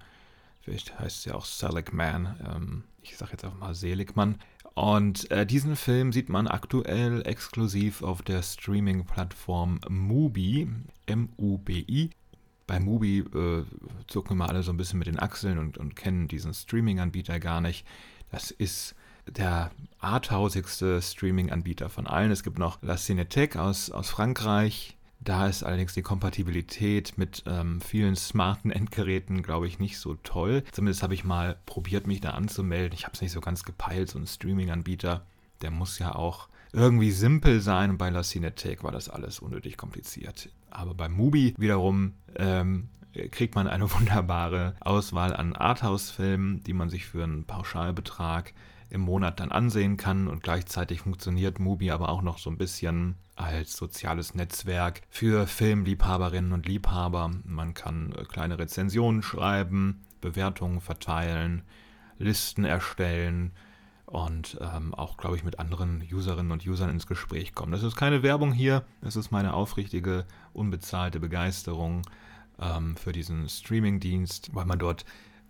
Vielleicht 0.67 0.99
heißt 0.99 1.23
sie 1.23 1.31
auch 1.31 1.45
Seligman. 1.45 2.35
Ähm, 2.45 2.83
ich 3.01 3.15
sage 3.15 3.31
jetzt 3.31 3.45
einfach 3.45 3.57
mal 3.57 3.73
Seligman. 3.73 4.35
Und 4.73 5.31
äh, 5.31 5.45
diesen 5.45 5.77
Film 5.77 6.11
sieht 6.11 6.27
man 6.27 6.45
aktuell 6.45 7.25
exklusiv 7.25 8.03
auf 8.03 8.21
der 8.21 8.43
Streaming-Plattform 8.43 9.79
Mubi, 9.87 10.67
M-U-B-I. 11.05 12.09
Bei 12.67 12.81
Mubi 12.81 13.19
äh, 13.19 13.63
zucken 14.07 14.37
wir 14.37 14.49
alle 14.49 14.61
so 14.61 14.73
ein 14.73 14.77
bisschen 14.77 14.99
mit 14.99 15.07
den 15.07 15.19
Achseln 15.19 15.57
und, 15.57 15.77
und 15.77 15.95
kennen 15.95 16.27
diesen 16.27 16.53
Streaming-Anbieter 16.53 17.39
gar 17.39 17.61
nicht. 17.61 17.87
Das 18.29 18.51
ist 18.51 18.93
der 19.25 19.71
arthausigste 19.99 21.01
Streaming-Anbieter 21.01 21.89
von 21.89 22.07
allen. 22.07 22.31
Es 22.31 22.43
gibt 22.43 22.59
noch 22.59 22.81
La 22.81 22.95
Cinéthèque 22.95 23.57
aus, 23.57 23.89
aus 23.89 24.09
Frankreich. 24.09 24.96
Da 25.19 25.47
ist 25.47 25.63
allerdings 25.63 25.93
die 25.93 26.03
Kompatibilität 26.03 27.17
mit 27.17 27.43
ähm, 27.47 27.81
vielen 27.81 28.15
smarten 28.15 28.71
Endgeräten, 28.71 29.41
glaube 29.41 29.67
ich, 29.67 29.79
nicht 29.79 29.99
so 29.99 30.15
toll. 30.15 30.63
Zumindest 30.71 31.03
habe 31.03 31.13
ich 31.13 31.23
mal 31.23 31.57
probiert, 31.65 32.07
mich 32.07 32.21
da 32.21 32.31
anzumelden. 32.31 32.93
Ich 32.93 33.05
habe 33.05 33.13
es 33.13 33.21
nicht 33.21 33.31
so 33.31 33.41
ganz 33.41 33.63
gepeilt. 33.63 34.09
So 34.09 34.19
ein 34.19 34.27
Streaming-Anbieter, 34.27 35.25
der 35.61 35.71
muss 35.71 35.99
ja 35.99 36.15
auch 36.15 36.49
irgendwie 36.71 37.11
simpel 37.11 37.59
sein. 37.61 37.91
Und 37.91 37.97
bei 37.97 38.09
La 38.09 38.21
Cinéthèque 38.21 38.83
war 38.83 38.91
das 38.91 39.09
alles 39.09 39.39
unnötig 39.39 39.75
kompliziert. 39.75 40.49
Aber 40.69 40.93
bei 40.93 41.09
Mubi 41.09 41.55
wiederum 41.57 42.13
ähm, 42.35 42.89
kriegt 43.31 43.55
man 43.55 43.67
eine 43.67 43.91
wunderbare 43.93 44.75
Auswahl 44.79 45.35
an 45.35 45.55
Arthouse-Filmen, 45.55 46.63
die 46.63 46.73
man 46.73 46.89
sich 46.89 47.05
für 47.05 47.23
einen 47.23 47.45
Pauschalbetrag 47.45 48.53
im 48.89 49.01
Monat 49.01 49.39
dann 49.39 49.51
ansehen 49.51 49.97
kann 49.97 50.27
und 50.27 50.43
gleichzeitig 50.43 51.01
funktioniert 51.01 51.59
Mubi 51.59 51.91
aber 51.91 52.09
auch 52.09 52.21
noch 52.21 52.37
so 52.37 52.49
ein 52.49 52.57
bisschen 52.57 53.15
als 53.35 53.75
soziales 53.75 54.33
Netzwerk 54.33 55.01
für 55.09 55.47
Filmliebhaberinnen 55.47 56.53
und 56.53 56.65
Liebhaber. 56.65 57.31
Man 57.43 57.73
kann 57.73 58.13
äh, 58.13 58.23
kleine 58.23 58.57
Rezensionen 58.59 59.21
schreiben, 59.21 60.05
Bewertungen 60.21 60.81
verteilen, 60.81 61.63
Listen 62.17 62.65
erstellen 62.65 63.51
und 64.07 64.57
ähm, 64.61 64.95
auch, 64.95 65.17
glaube 65.17 65.35
ich, 65.35 65.43
mit 65.43 65.59
anderen 65.59 66.01
Userinnen 66.11 66.51
und 66.51 66.65
Usern 66.65 66.89
ins 66.89 67.07
Gespräch 67.07 67.53
kommen. 67.53 67.73
Das 67.73 67.83
ist 67.83 67.95
keine 67.95 68.23
Werbung 68.23 68.53
hier, 68.53 68.83
das 69.01 69.15
ist 69.15 69.31
meine 69.31 69.53
aufrichtige, 69.53 70.25
unbezahlte 70.53 71.19
Begeisterung 71.19 72.01
ähm, 72.59 72.95
für 72.95 73.11
diesen 73.11 73.49
Streaming-Dienst, 73.49 74.55
weil 74.55 74.65
man 74.65 74.79
dort 74.79 75.05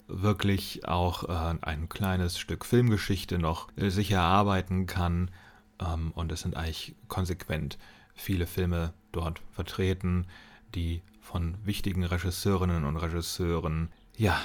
wirklich 0.08 0.88
auch 0.88 1.24
äh, 1.26 1.58
ein 1.62 1.90
kleines 1.90 2.40
Stück 2.40 2.66
Filmgeschichte 2.66 3.38
noch 3.38 3.70
äh, 3.76 3.90
sich 3.90 4.12
erarbeiten 4.12 4.86
kann. 4.86 5.32
Ähm, 5.80 6.12
und 6.16 6.32
es 6.32 6.42
sind 6.42 6.56
eigentlich 6.56 6.96
konsequent 7.08 7.78
viele 8.14 8.48
Filme 8.48 8.94
dort 9.12 9.42
vertreten, 9.52 10.28
die 10.76 11.02
von 11.22 11.58
wichtigen 11.64 12.04
Regisseurinnen 12.04 12.86
und 12.86 12.98
Regisseuren 12.98 13.90
ja 14.16 14.40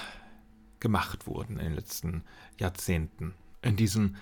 gemacht 0.81 1.27
wurden 1.27 1.59
in 1.59 1.67
den 1.67 1.75
letzten 1.75 2.25
Jahrzehnten. 2.59 3.35
In 3.63 3.77
diesem 3.77 4.17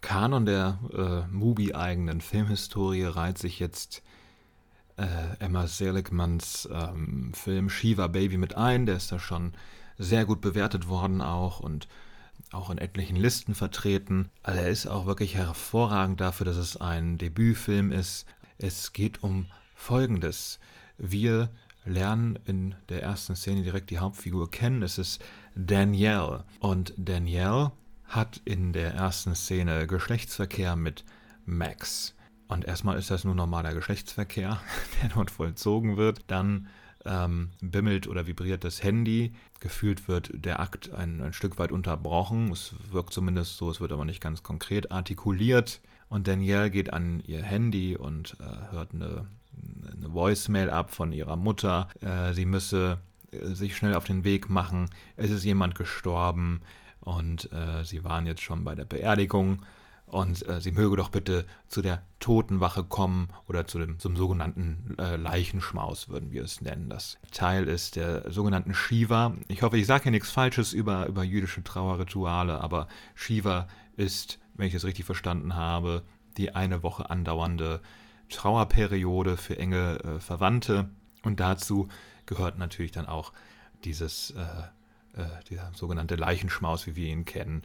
Kanon 0.00 0.46
der 0.46 0.78
äh, 0.94 1.32
Mubi-eigenen 1.32 2.20
Filmhistorie 2.20 3.04
reiht 3.04 3.38
sich 3.38 3.58
jetzt 3.58 4.02
äh, 4.96 5.36
Emma 5.38 5.66
Seligmans 5.66 6.68
ähm, 6.72 7.32
Film 7.34 7.68
Shiva 7.68 8.06
Baby 8.06 8.38
mit 8.38 8.56
ein. 8.56 8.86
Der 8.86 8.96
ist 8.96 9.12
da 9.12 9.18
schon 9.18 9.52
sehr 9.98 10.24
gut 10.24 10.40
bewertet 10.40 10.88
worden 10.88 11.20
auch 11.20 11.60
und 11.60 11.88
auch 12.52 12.70
in 12.70 12.78
etlichen 12.78 13.16
Listen 13.16 13.54
vertreten. 13.54 14.28
Also 14.42 14.60
er 14.60 14.68
ist 14.68 14.86
auch 14.86 15.06
wirklich 15.06 15.34
hervorragend 15.34 16.20
dafür, 16.20 16.46
dass 16.46 16.56
es 16.56 16.76
ein 16.76 17.18
Debütfilm 17.18 17.92
ist. 17.92 18.26
Es 18.58 18.92
geht 18.92 19.22
um 19.22 19.46
Folgendes. 19.74 20.58
Wir 20.98 21.50
lernen 21.84 22.38
in 22.44 22.74
der 22.88 23.02
ersten 23.02 23.36
Szene 23.36 23.62
direkt 23.62 23.90
die 23.90 23.98
Hauptfigur 23.98 24.50
kennen. 24.50 24.82
Es 24.82 24.98
ist 24.98 25.22
Danielle. 25.54 26.44
Und 26.60 26.92
Danielle 26.96 27.72
hat 28.04 28.40
in 28.44 28.72
der 28.72 28.94
ersten 28.94 29.34
Szene 29.34 29.86
Geschlechtsverkehr 29.86 30.76
mit 30.76 31.04
Max. 31.44 32.14
Und 32.48 32.64
erstmal 32.64 32.98
ist 32.98 33.10
das 33.10 33.24
nur 33.24 33.34
normaler 33.34 33.74
Geschlechtsverkehr, 33.74 34.60
der 35.02 35.10
dort 35.10 35.30
vollzogen 35.30 35.96
wird. 35.96 36.24
Dann 36.28 36.68
ähm, 37.06 37.50
bimmelt 37.60 38.06
oder 38.06 38.26
vibriert 38.26 38.64
das 38.64 38.82
Handy. 38.82 39.32
Gefühlt 39.60 40.08
wird 40.08 40.30
der 40.34 40.60
Akt 40.60 40.92
ein, 40.92 41.20
ein 41.20 41.32
Stück 41.32 41.58
weit 41.58 41.72
unterbrochen. 41.72 42.50
Es 42.52 42.74
wirkt 42.90 43.12
zumindest 43.12 43.56
so, 43.56 43.70
es 43.70 43.80
wird 43.80 43.92
aber 43.92 44.04
nicht 44.04 44.20
ganz 44.20 44.42
konkret 44.42 44.92
artikuliert. 44.92 45.80
Und 46.08 46.28
Danielle 46.28 46.70
geht 46.70 46.92
an 46.92 47.22
ihr 47.26 47.42
Handy 47.42 47.96
und 47.96 48.36
äh, 48.40 48.72
hört 48.72 48.94
eine, 48.94 49.26
eine 49.96 50.12
Voicemail 50.12 50.70
ab 50.70 50.90
von 50.90 51.12
ihrer 51.12 51.36
Mutter. 51.36 51.88
Äh, 52.00 52.32
sie 52.32 52.46
müsse 52.46 52.98
äh, 53.32 53.54
sich 53.54 53.76
schnell 53.76 53.94
auf 53.94 54.04
den 54.04 54.24
Weg 54.24 54.48
machen. 54.48 54.90
Es 55.16 55.30
ist 55.30 55.44
jemand 55.44 55.74
gestorben 55.74 56.60
und 57.00 57.50
äh, 57.52 57.84
sie 57.84 58.04
waren 58.04 58.26
jetzt 58.26 58.42
schon 58.42 58.64
bei 58.64 58.74
der 58.74 58.84
Beerdigung 58.84 59.62
und 60.06 60.48
äh, 60.48 60.60
sie 60.60 60.72
möge 60.72 60.96
doch 60.96 61.08
bitte 61.08 61.44
zu 61.66 61.82
der 61.82 62.02
Totenwache 62.20 62.84
kommen 62.84 63.28
oder 63.48 63.66
zu 63.66 63.78
dem, 63.78 63.98
zum 63.98 64.16
sogenannten 64.16 64.94
äh, 64.98 65.16
Leichenschmaus, 65.16 66.08
würden 66.08 66.30
wir 66.30 66.44
es 66.44 66.60
nennen. 66.60 66.88
Das 66.88 67.18
Teil 67.32 67.66
ist 67.66 67.96
der 67.96 68.30
sogenannten 68.30 68.74
Shiva. 68.74 69.34
Ich 69.48 69.62
hoffe, 69.62 69.78
ich 69.78 69.86
sage 69.86 70.04
hier 70.04 70.12
nichts 70.12 70.30
Falsches 70.30 70.72
über, 70.72 71.06
über 71.06 71.24
jüdische 71.24 71.64
Trauerrituale, 71.64 72.60
aber 72.60 72.86
Shiva 73.14 73.66
ist, 73.96 74.38
wenn 74.54 74.68
ich 74.68 74.74
es 74.74 74.84
richtig 74.84 75.04
verstanden 75.04 75.56
habe, 75.56 76.02
die 76.36 76.54
eine 76.54 76.82
Woche 76.82 77.10
andauernde 77.10 77.80
Trauerperiode 78.28 79.36
für 79.36 79.58
enge 79.58 79.98
äh, 80.04 80.20
Verwandte. 80.20 80.88
Und 81.22 81.40
dazu 81.40 81.88
gehört 82.26 82.58
natürlich 82.58 82.92
dann 82.92 83.06
auch 83.06 83.32
dieses, 83.84 84.30
äh, 84.32 85.20
äh, 85.20 85.26
dieser 85.48 85.72
sogenannte 85.74 86.16
Leichenschmaus, 86.16 86.86
wie 86.86 86.96
wir 86.96 87.08
ihn 87.08 87.24
kennen. 87.24 87.62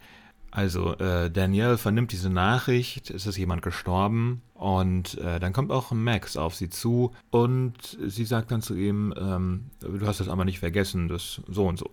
Also 0.52 0.96
äh, 0.98 1.32
Danielle 1.32 1.78
vernimmt 1.78 2.12
diese 2.12 2.30
Nachricht, 2.30 3.10
es 3.10 3.26
ist 3.26 3.38
jemand 3.38 3.62
gestorben 3.62 4.42
und 4.54 5.18
äh, 5.18 5.40
dann 5.40 5.54
kommt 5.54 5.72
auch 5.72 5.92
Max 5.92 6.36
auf 6.36 6.56
sie 6.56 6.68
zu 6.70 7.14
und 7.30 7.98
sie 8.06 8.26
sagt 8.26 8.52
dann 8.52 8.62
zu 8.62 8.76
ihm, 8.76 9.14
ähm, 9.18 9.68
du 9.80 10.06
hast 10.06 10.20
das 10.20 10.28
aber 10.28 10.44
nicht 10.44 10.60
vergessen, 10.60 11.08
das 11.08 11.40
so 11.48 11.68
und 11.68 11.80
so. 11.80 11.90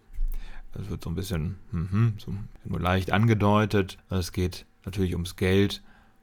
Es 0.75 0.91
wird 0.91 1.05
so 1.05 1.11
ein 1.11 1.15
bisschen 1.15 1.55
mm 1.71 2.09
so 2.19 2.35
nur 2.65 2.81
leicht 2.81 3.13
angedeutet. 3.13 3.97
Es 4.11 4.33
geht 4.33 4.67
natürlich 4.85 5.15
ums 5.15 5.37
Geld 5.37 5.81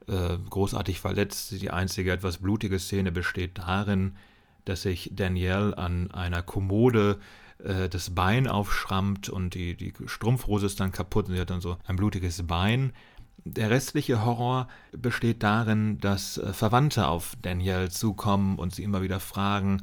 äh, 0.08 0.38
großartig 0.50 1.00
verletzt, 1.00 1.52
die 1.62 1.70
einzige 1.70 2.12
etwas 2.12 2.40
blutige 2.40 2.80
Szene 2.80 3.12
besteht 3.12 3.60
darin, 3.60 4.16
dass 4.66 4.82
sich 4.82 5.12
Danielle 5.14 5.78
an 5.78 6.12
einer 6.12 6.42
Kommode 6.42 7.20
äh, 7.64 7.90
das 7.90 8.12
Bein 8.12 8.48
aufschrammt 8.48 9.30
und 9.30 9.54
die, 9.54 9.76
die 9.76 9.94
Strumpfhose 10.06 10.66
ist 10.66 10.80
dann 10.80 10.92
kaputt 10.92 11.28
und 11.28 11.36
sie 11.36 11.42
hat 11.42 11.50
dann 11.50 11.62
so 11.62 11.78
ein 11.86 11.96
blutiges 11.96 12.46
Bein. 12.46 12.94
Der 13.46 13.70
restliche 13.70 14.26
Horror 14.26 14.68
besteht 14.92 15.44
darin, 15.44 16.00
dass 16.00 16.38
äh, 16.38 16.54
Verwandte 16.54 17.08
auf 17.08 17.36
Danielle 17.42 17.90
zukommen 17.90 18.58
und 18.58 18.76
sie 18.76 18.84
immer 18.84 19.02
wieder 19.02 19.20
fragen, 19.20 19.82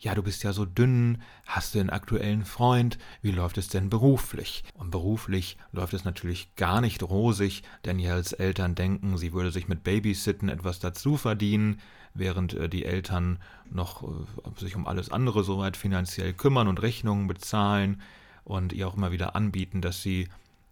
ja, 0.00 0.14
du 0.14 0.22
bist 0.22 0.44
ja 0.44 0.52
so 0.52 0.64
dünn, 0.64 1.22
hast 1.44 1.74
du 1.74 1.80
einen 1.80 1.90
aktuellen 1.90 2.44
Freund, 2.44 2.98
wie 3.20 3.32
läuft 3.32 3.58
es 3.58 3.68
denn 3.68 3.90
beruflich? 3.90 4.62
Und 4.74 4.92
beruflich 4.92 5.58
läuft 5.72 5.92
es 5.92 6.04
natürlich 6.04 6.54
gar 6.54 6.80
nicht 6.80 7.02
rosig, 7.02 7.64
Daniels 7.82 8.32
Eltern 8.32 8.76
denken, 8.76 9.18
sie 9.18 9.32
würde 9.32 9.50
sich 9.50 9.66
mit 9.66 9.82
Babysitten 9.82 10.48
etwas 10.50 10.78
dazu 10.78 11.16
verdienen, 11.16 11.80
während 12.14 12.54
äh, 12.54 12.68
die 12.68 12.84
Eltern 12.84 13.38
noch 13.70 14.02
äh, 14.02 14.60
sich 14.60 14.76
um 14.76 14.86
alles 14.86 15.10
andere 15.10 15.44
soweit 15.44 15.76
finanziell 15.76 16.32
kümmern 16.32 16.68
und 16.68 16.82
Rechnungen 16.82 17.28
bezahlen 17.28 18.00
und 18.44 18.72
ihr 18.72 18.88
auch 18.88 18.96
immer 18.96 19.12
wieder 19.12 19.36
anbieten, 19.36 19.80
dass 19.80 20.02
sie 20.02 20.28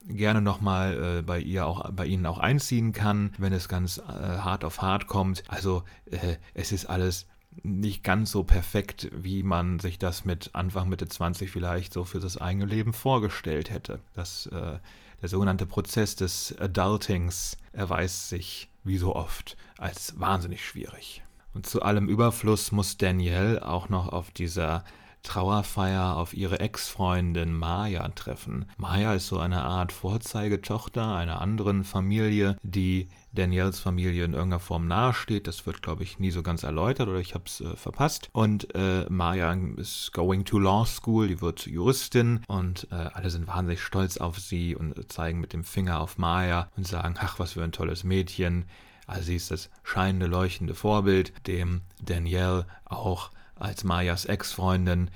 gerne 0.09 0.41
nochmal 0.41 1.19
äh, 1.19 1.23
bei 1.23 1.41
ihr 1.41 1.67
auch 1.67 1.91
bei 1.91 2.07
ihnen 2.07 2.27
auch 2.27 2.39
einziehen 2.39 2.93
kann, 2.93 3.33
wenn 3.39 3.53
es 3.53 3.69
ganz 3.69 3.99
äh, 3.99 4.03
hart 4.03 4.65
auf 4.65 4.83
hart 4.83 5.07
kommt. 5.07 5.43
Also 5.49 5.83
äh, 6.11 6.37
es 6.55 6.73
ist 6.73 6.87
alles 6.87 7.27
nicht 7.63 8.05
ganz 8.05 8.31
so 8.31 8.45
perfekt, 8.45 9.11
wie 9.13 9.43
man 9.43 9.79
sich 9.79 9.99
das 9.99 10.25
mit 10.25 10.51
Anfang 10.55 10.89
Mitte 10.89 11.09
20 11.09 11.51
vielleicht 11.51 11.93
so 11.93 12.05
für 12.05 12.21
das 12.21 12.37
eigene 12.37 12.67
Leben 12.67 12.93
vorgestellt 12.93 13.71
hätte. 13.71 14.01
Das, 14.15 14.47
äh, 14.47 14.79
der 15.23 15.29
sogenannte 15.29 15.67
Prozess 15.67 16.17
des 16.17 16.57
Adultings 16.59 17.57
erweist 17.73 18.29
sich, 18.29 18.69
wie 18.85 18.99
so 18.99 19.17
oft, 19.17 19.57
als 19.79 20.21
wahnsinnig 20.21 20.65
schwierig. 20.65 21.23
Und 21.57 21.65
zu 21.65 21.81
allem 21.81 22.07
Überfluss 22.07 22.71
muss 22.71 22.99
Danielle 22.99 23.67
auch 23.67 23.89
noch 23.89 24.11
auf 24.11 24.31
dieser 24.31 24.85
Trauerfeier 25.23 26.15
auf 26.15 26.35
ihre 26.35 26.61
Ex-Freundin 26.61 27.55
Maya 27.55 28.07
treffen. 28.11 28.67
Maya 28.77 29.15
ist 29.15 29.29
so 29.29 29.39
eine 29.39 29.63
Art 29.63 29.91
Vorzeigetochter 29.91 31.17
einer 31.17 31.41
anderen 31.41 31.85
Familie, 31.85 32.59
die 32.63 33.09
Daniels 33.33 33.81
Familie 33.81 34.27
in 34.27 34.35
irgendeiner 34.35 34.61
Form 34.61 34.87
nahesteht. 34.87 35.47
Das 35.47 35.65
wird, 35.65 35.81
glaube 35.81 36.03
ich, 36.03 36.19
nie 36.19 36.31
so 36.31 36.43
ganz 36.43 36.63
erläutert 36.63 37.09
oder 37.09 37.21
ich 37.21 37.33
habe 37.33 37.45
es 37.47 37.63
äh, 37.63 37.75
verpasst. 37.75 38.29
Und 38.33 38.75
äh, 38.75 39.07
Maya 39.09 39.51
ist 39.79 40.13
going 40.13 40.45
to 40.45 40.59
law 40.59 40.85
school, 40.85 41.27
die 41.27 41.41
wird 41.41 41.67
Juristin 41.67 42.43
und 42.49 42.87
äh, 42.91 42.97
alle 42.97 43.31
sind 43.31 43.47
wahnsinnig 43.47 43.81
stolz 43.81 44.19
auf 44.19 44.39
sie 44.39 44.77
und 44.77 45.11
zeigen 45.11 45.41
mit 45.41 45.55
dem 45.55 45.65
Finger 45.65 46.03
auf 46.03 46.19
Maya 46.19 46.69
und 46.77 46.87
sagen, 46.87 47.15
ach, 47.19 47.39
was 47.39 47.53
für 47.53 47.65
ein 47.65 47.73
tolles 47.73 48.05
Mädchen. 48.05 48.67
Also 49.07 49.23
sie 49.23 49.37
ist 49.37 49.51
das 49.51 49.71
scheinende, 49.83 50.27
leuchtende 50.27 50.75
Vorbild, 50.75 51.33
dem 51.47 51.83
Danielle 52.03 52.67
auch 52.85 53.31
als 53.55 53.85
Mayas 53.85 54.25
Ex-Freundin 54.25 55.11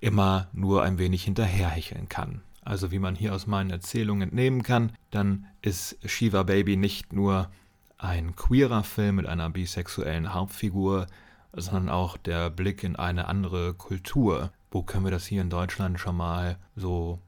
immer 0.00 0.48
nur 0.52 0.82
ein 0.82 0.98
wenig 0.98 1.24
hinterherhecheln 1.24 2.08
kann. 2.08 2.42
Also 2.64 2.92
wie 2.92 2.98
man 2.98 3.14
hier 3.14 3.34
aus 3.34 3.46
meinen 3.46 3.70
Erzählungen 3.70 4.22
entnehmen 4.28 4.62
kann, 4.62 4.92
dann 5.10 5.46
ist 5.62 5.96
Shiva 6.08 6.44
Baby 6.44 6.76
nicht 6.76 7.12
nur 7.12 7.50
ein 7.98 8.36
queerer 8.36 8.84
Film 8.84 9.16
mit 9.16 9.26
einer 9.26 9.50
bisexuellen 9.50 10.34
Hauptfigur, 10.34 11.06
sondern 11.52 11.88
auch 11.88 12.16
der 12.16 12.50
Blick 12.50 12.82
in 12.82 12.96
eine 12.96 13.28
andere 13.28 13.74
Kultur. 13.74 14.52
Wo 14.70 14.82
können 14.82 15.04
wir 15.04 15.10
das 15.10 15.26
hier 15.26 15.42
in 15.42 15.50
Deutschland 15.50 16.00
schon 16.00 16.16
mal 16.16 16.56
so 16.76 17.20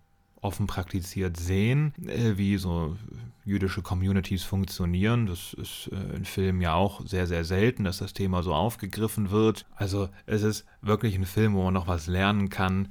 offen 0.44 0.66
praktiziert 0.66 1.36
sehen, 1.36 1.94
äh, 2.06 2.36
wie 2.36 2.58
so 2.58 2.96
jüdische 3.44 3.82
Communities 3.82 4.42
funktionieren. 4.42 5.26
Das 5.26 5.54
ist 5.54 5.90
äh, 5.92 6.16
in 6.16 6.24
Filmen 6.24 6.60
ja 6.60 6.74
auch 6.74 7.06
sehr, 7.06 7.26
sehr 7.26 7.44
selten, 7.44 7.84
dass 7.84 7.98
das 7.98 8.12
Thema 8.12 8.42
so 8.42 8.54
aufgegriffen 8.54 9.30
wird. 9.30 9.66
Also 9.74 10.08
es 10.26 10.42
ist 10.42 10.66
wirklich 10.82 11.16
ein 11.16 11.26
Film, 11.26 11.54
wo 11.54 11.64
man 11.64 11.74
noch 11.74 11.88
was 11.88 12.06
lernen 12.06 12.50
kann, 12.50 12.88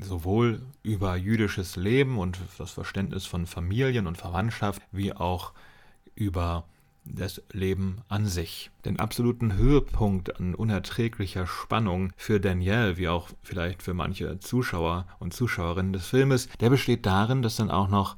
sowohl 0.00 0.62
über 0.82 1.16
jüdisches 1.16 1.76
Leben 1.76 2.18
und 2.18 2.38
das 2.58 2.70
Verständnis 2.70 3.26
von 3.26 3.46
Familien 3.46 4.06
und 4.06 4.18
Verwandtschaft, 4.18 4.82
wie 4.92 5.12
auch 5.12 5.52
über 6.14 6.64
das 7.04 7.42
Leben 7.52 7.98
an 8.08 8.26
sich. 8.26 8.70
Den 8.84 8.98
absoluten 8.98 9.54
Höhepunkt 9.54 10.38
an 10.38 10.54
unerträglicher 10.54 11.46
Spannung 11.46 12.12
für 12.16 12.40
Danielle, 12.40 12.96
wie 12.96 13.08
auch 13.08 13.28
vielleicht 13.42 13.82
für 13.82 13.94
manche 13.94 14.38
Zuschauer 14.38 15.06
und 15.18 15.34
Zuschauerinnen 15.34 15.92
des 15.92 16.06
Filmes, 16.06 16.48
der 16.60 16.70
besteht 16.70 17.06
darin, 17.06 17.42
dass 17.42 17.56
dann 17.56 17.70
auch 17.70 17.88
noch 17.88 18.16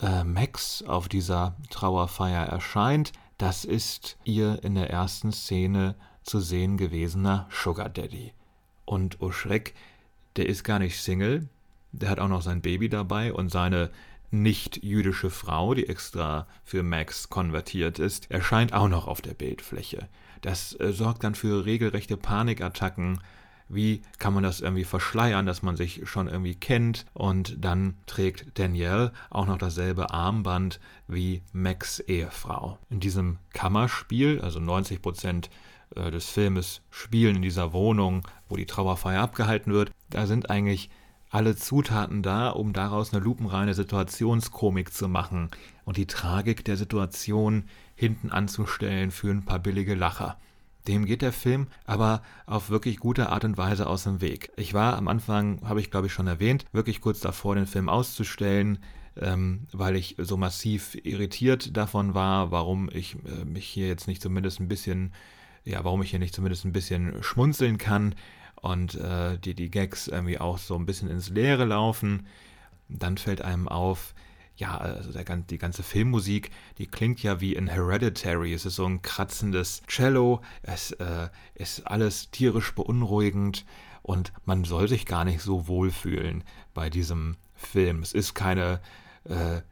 äh, 0.00 0.24
Max 0.24 0.82
auf 0.82 1.08
dieser 1.08 1.56
Trauerfeier 1.70 2.46
erscheint. 2.46 3.12
Das 3.38 3.64
ist 3.64 4.16
ihr 4.24 4.62
in 4.62 4.74
der 4.74 4.90
ersten 4.90 5.32
Szene 5.32 5.94
zu 6.22 6.40
sehen 6.40 6.76
gewesener 6.76 7.48
Sugar 7.50 7.88
Daddy. 7.88 8.32
Und 8.84 9.18
oh 9.20 9.32
der 10.36 10.46
ist 10.46 10.64
gar 10.64 10.78
nicht 10.78 11.00
Single, 11.00 11.48
der 11.92 12.10
hat 12.10 12.20
auch 12.20 12.28
noch 12.28 12.42
sein 12.42 12.60
Baby 12.60 12.88
dabei 12.88 13.32
und 13.32 13.50
seine 13.50 13.90
nicht-jüdische 14.30 15.30
Frau, 15.30 15.74
die 15.74 15.88
extra 15.88 16.46
für 16.64 16.82
Max 16.82 17.28
konvertiert 17.28 17.98
ist, 17.98 18.30
erscheint 18.30 18.72
auch 18.72 18.88
noch 18.88 19.06
auf 19.06 19.20
der 19.20 19.34
Bildfläche. 19.34 20.08
Das 20.40 20.78
äh, 20.78 20.92
sorgt 20.92 21.24
dann 21.24 21.34
für 21.34 21.64
regelrechte 21.64 22.16
Panikattacken. 22.16 23.20
Wie 23.68 24.02
kann 24.18 24.32
man 24.32 24.44
das 24.44 24.60
irgendwie 24.60 24.84
verschleiern, 24.84 25.44
dass 25.44 25.62
man 25.62 25.76
sich 25.76 26.08
schon 26.08 26.28
irgendwie 26.28 26.54
kennt? 26.54 27.04
Und 27.14 27.64
dann 27.64 27.96
trägt 28.06 28.58
Danielle 28.58 29.12
auch 29.30 29.46
noch 29.46 29.58
dasselbe 29.58 30.10
Armband 30.10 30.78
wie 31.08 31.42
Max 31.52 31.98
Ehefrau. 31.98 32.78
In 32.90 33.00
diesem 33.00 33.38
Kammerspiel, 33.52 34.40
also 34.40 34.60
90 34.60 35.02
Prozent 35.02 35.50
äh, 35.96 36.10
des 36.10 36.28
Filmes 36.28 36.82
spielen 36.90 37.36
in 37.36 37.42
dieser 37.42 37.72
Wohnung, 37.72 38.26
wo 38.48 38.56
die 38.56 38.66
Trauerfeier 38.66 39.22
abgehalten 39.22 39.72
wird, 39.72 39.90
da 40.10 40.26
sind 40.26 40.50
eigentlich 40.50 40.90
alle 41.30 41.56
Zutaten 41.56 42.22
da, 42.22 42.50
um 42.50 42.72
daraus 42.72 43.12
eine 43.12 43.22
lupenreine 43.22 43.74
Situationskomik 43.74 44.92
zu 44.92 45.08
machen 45.08 45.50
und 45.84 45.96
die 45.96 46.06
Tragik 46.06 46.64
der 46.64 46.76
Situation 46.76 47.64
hinten 47.94 48.30
anzustellen 48.30 49.10
für 49.10 49.30
ein 49.30 49.44
paar 49.44 49.58
billige 49.58 49.94
Lacher. 49.94 50.36
Dem 50.86 51.04
geht 51.04 51.22
der 51.22 51.32
Film 51.32 51.66
aber 51.84 52.22
auf 52.46 52.70
wirklich 52.70 52.98
gute 52.98 53.30
Art 53.30 53.44
und 53.44 53.58
Weise 53.58 53.88
aus 53.88 54.04
dem 54.04 54.20
Weg. 54.20 54.52
Ich 54.56 54.72
war 54.72 54.96
am 54.96 55.08
Anfang, 55.08 55.60
habe 55.64 55.80
ich 55.80 55.90
glaube 55.90 56.06
ich 56.06 56.12
schon 56.12 56.28
erwähnt, 56.28 56.64
wirklich 56.72 57.00
kurz 57.00 57.20
davor, 57.20 57.56
den 57.56 57.66
Film 57.66 57.88
auszustellen, 57.88 58.78
ähm, 59.20 59.66
weil 59.72 59.96
ich 59.96 60.14
so 60.18 60.36
massiv 60.36 60.96
irritiert 61.02 61.76
davon 61.76 62.14
war, 62.14 62.52
warum 62.52 62.88
ich 62.92 63.16
äh, 63.24 63.44
mich 63.44 63.66
hier 63.66 63.88
jetzt 63.88 64.06
nicht 64.06 64.22
zumindest 64.22 64.60
ein 64.60 64.68
bisschen, 64.68 65.12
ja, 65.64 65.82
warum 65.84 66.02
ich 66.02 66.10
hier 66.10 66.18
nicht 66.20 66.34
zumindest 66.34 66.64
ein 66.64 66.72
bisschen 66.72 67.20
schmunzeln 67.22 67.78
kann 67.78 68.14
und 68.60 68.94
äh, 68.94 69.38
die, 69.38 69.54
die 69.54 69.70
Gags 69.70 70.08
irgendwie 70.08 70.38
auch 70.38 70.58
so 70.58 70.74
ein 70.76 70.86
bisschen 70.86 71.08
ins 71.10 71.28
Leere 71.28 71.64
laufen. 71.64 72.26
Dann 72.88 73.18
fällt 73.18 73.42
einem 73.42 73.68
auf, 73.68 74.14
ja, 74.56 74.76
also 74.76 75.12
der, 75.12 75.24
die 75.24 75.58
ganze 75.58 75.82
Filmmusik, 75.82 76.50
die 76.78 76.86
klingt 76.86 77.22
ja 77.22 77.40
wie 77.40 77.54
in 77.54 77.68
Hereditary. 77.68 78.52
Es 78.54 78.66
ist 78.66 78.76
so 78.76 78.86
ein 78.86 79.02
kratzendes 79.02 79.82
Cello, 79.86 80.40
es 80.62 80.92
äh, 80.92 81.28
ist 81.54 81.86
alles 81.86 82.30
tierisch 82.30 82.74
beunruhigend 82.74 83.64
und 84.02 84.32
man 84.44 84.64
soll 84.64 84.88
sich 84.88 85.04
gar 85.04 85.24
nicht 85.24 85.42
so 85.42 85.68
wohlfühlen 85.68 86.44
bei 86.74 86.90
diesem 86.90 87.36
Film. 87.54 88.02
Es 88.02 88.12
ist 88.12 88.34
keine 88.34 88.80
äh, 89.24 89.62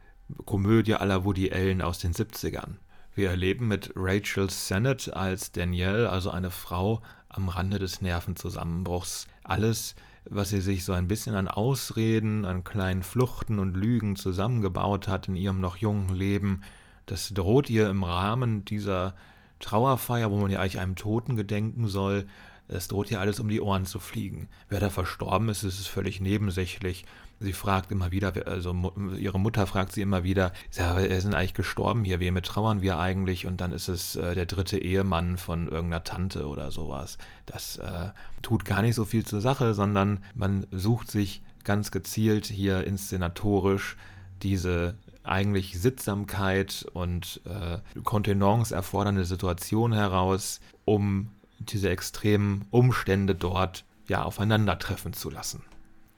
Komödie 0.45 0.95
aller 0.95 1.23
Woody 1.23 1.51
Allen 1.51 1.81
aus 1.81 1.99
den 1.99 2.13
70ern. 2.13 2.75
Wir 3.13 3.29
erleben 3.29 3.67
mit 3.69 3.93
Rachel 3.95 4.49
Sennett 4.49 5.13
als 5.13 5.53
Danielle, 5.53 6.09
also 6.09 6.31
eine 6.31 6.51
Frau 6.51 7.01
am 7.35 7.49
Rande 7.49 7.79
des 7.79 8.01
Nervenzusammenbruchs. 8.01 9.27
Alles, 9.43 9.95
was 10.25 10.49
sie 10.49 10.61
sich 10.61 10.85
so 10.85 10.93
ein 10.93 11.07
bisschen 11.07 11.35
an 11.35 11.47
Ausreden, 11.47 12.45
an 12.45 12.63
kleinen 12.63 13.03
Fluchten 13.03 13.59
und 13.59 13.75
Lügen 13.75 14.15
zusammengebaut 14.15 15.07
hat 15.07 15.27
in 15.27 15.35
ihrem 15.35 15.59
noch 15.59 15.77
jungen 15.77 16.09
Leben, 16.09 16.61
das 17.05 17.33
droht 17.33 17.69
ihr 17.69 17.89
im 17.89 18.03
Rahmen 18.03 18.65
dieser 18.65 19.15
Trauerfeier, 19.59 20.31
wo 20.31 20.37
man 20.37 20.51
ja 20.51 20.59
eigentlich 20.59 20.79
einem 20.79 20.95
Toten 20.95 21.35
gedenken 21.35 21.87
soll, 21.87 22.25
es 22.67 22.87
droht 22.87 23.11
ihr 23.11 23.19
alles 23.19 23.39
um 23.39 23.47
die 23.47 23.61
Ohren 23.61 23.85
zu 23.85 23.99
fliegen. 23.99 24.47
Wer 24.69 24.79
da 24.79 24.89
verstorben 24.89 25.49
ist, 25.49 25.63
ist 25.63 25.79
es 25.79 25.87
völlig 25.87 26.19
nebensächlich. 26.19 27.05
Sie 27.45 27.53
fragt 27.53 27.91
immer 27.91 28.11
wieder, 28.11 28.33
also 28.47 28.73
ihre 29.19 29.39
Mutter 29.39 29.67
fragt 29.67 29.91
sie 29.91 30.01
immer 30.01 30.23
wieder, 30.23 30.51
ja, 30.73 30.99
er 30.99 31.21
sind 31.21 31.35
eigentlich 31.35 31.53
gestorben 31.53 32.03
hier, 32.03 32.19
wem 32.19 32.41
trauern 32.41 32.81
wir 32.81 32.97
eigentlich? 32.97 33.45
Und 33.45 33.61
dann 33.61 33.71
ist 33.71 33.87
es 33.87 34.15
äh, 34.15 34.33
der 34.33 34.47
dritte 34.47 34.79
Ehemann 34.79 35.37
von 35.37 35.67
irgendeiner 35.67 36.03
Tante 36.03 36.47
oder 36.47 36.71
sowas. 36.71 37.19
Das 37.45 37.77
äh, 37.77 38.09
tut 38.41 38.65
gar 38.65 38.81
nicht 38.81 38.95
so 38.95 39.05
viel 39.05 39.23
zur 39.23 39.41
Sache, 39.41 39.75
sondern 39.75 40.23
man 40.33 40.65
sucht 40.71 41.11
sich 41.11 41.43
ganz 41.63 41.91
gezielt 41.91 42.47
hier 42.47 42.83
inszenatorisch 42.83 43.95
diese 44.41 44.95
eigentlich 45.21 45.79
Sittsamkeit 45.79 46.87
und 46.93 47.41
äh, 47.45 47.77
Kontenance 48.01 48.73
erfordernde 48.73 49.25
Situation 49.25 49.93
heraus, 49.93 50.61
um 50.83 51.29
diese 51.59 51.89
extremen 51.89 52.65
Umstände 52.71 53.35
dort 53.35 53.85
ja 54.07 54.23
aufeinandertreffen 54.23 55.13
zu 55.13 55.29
lassen. 55.29 55.63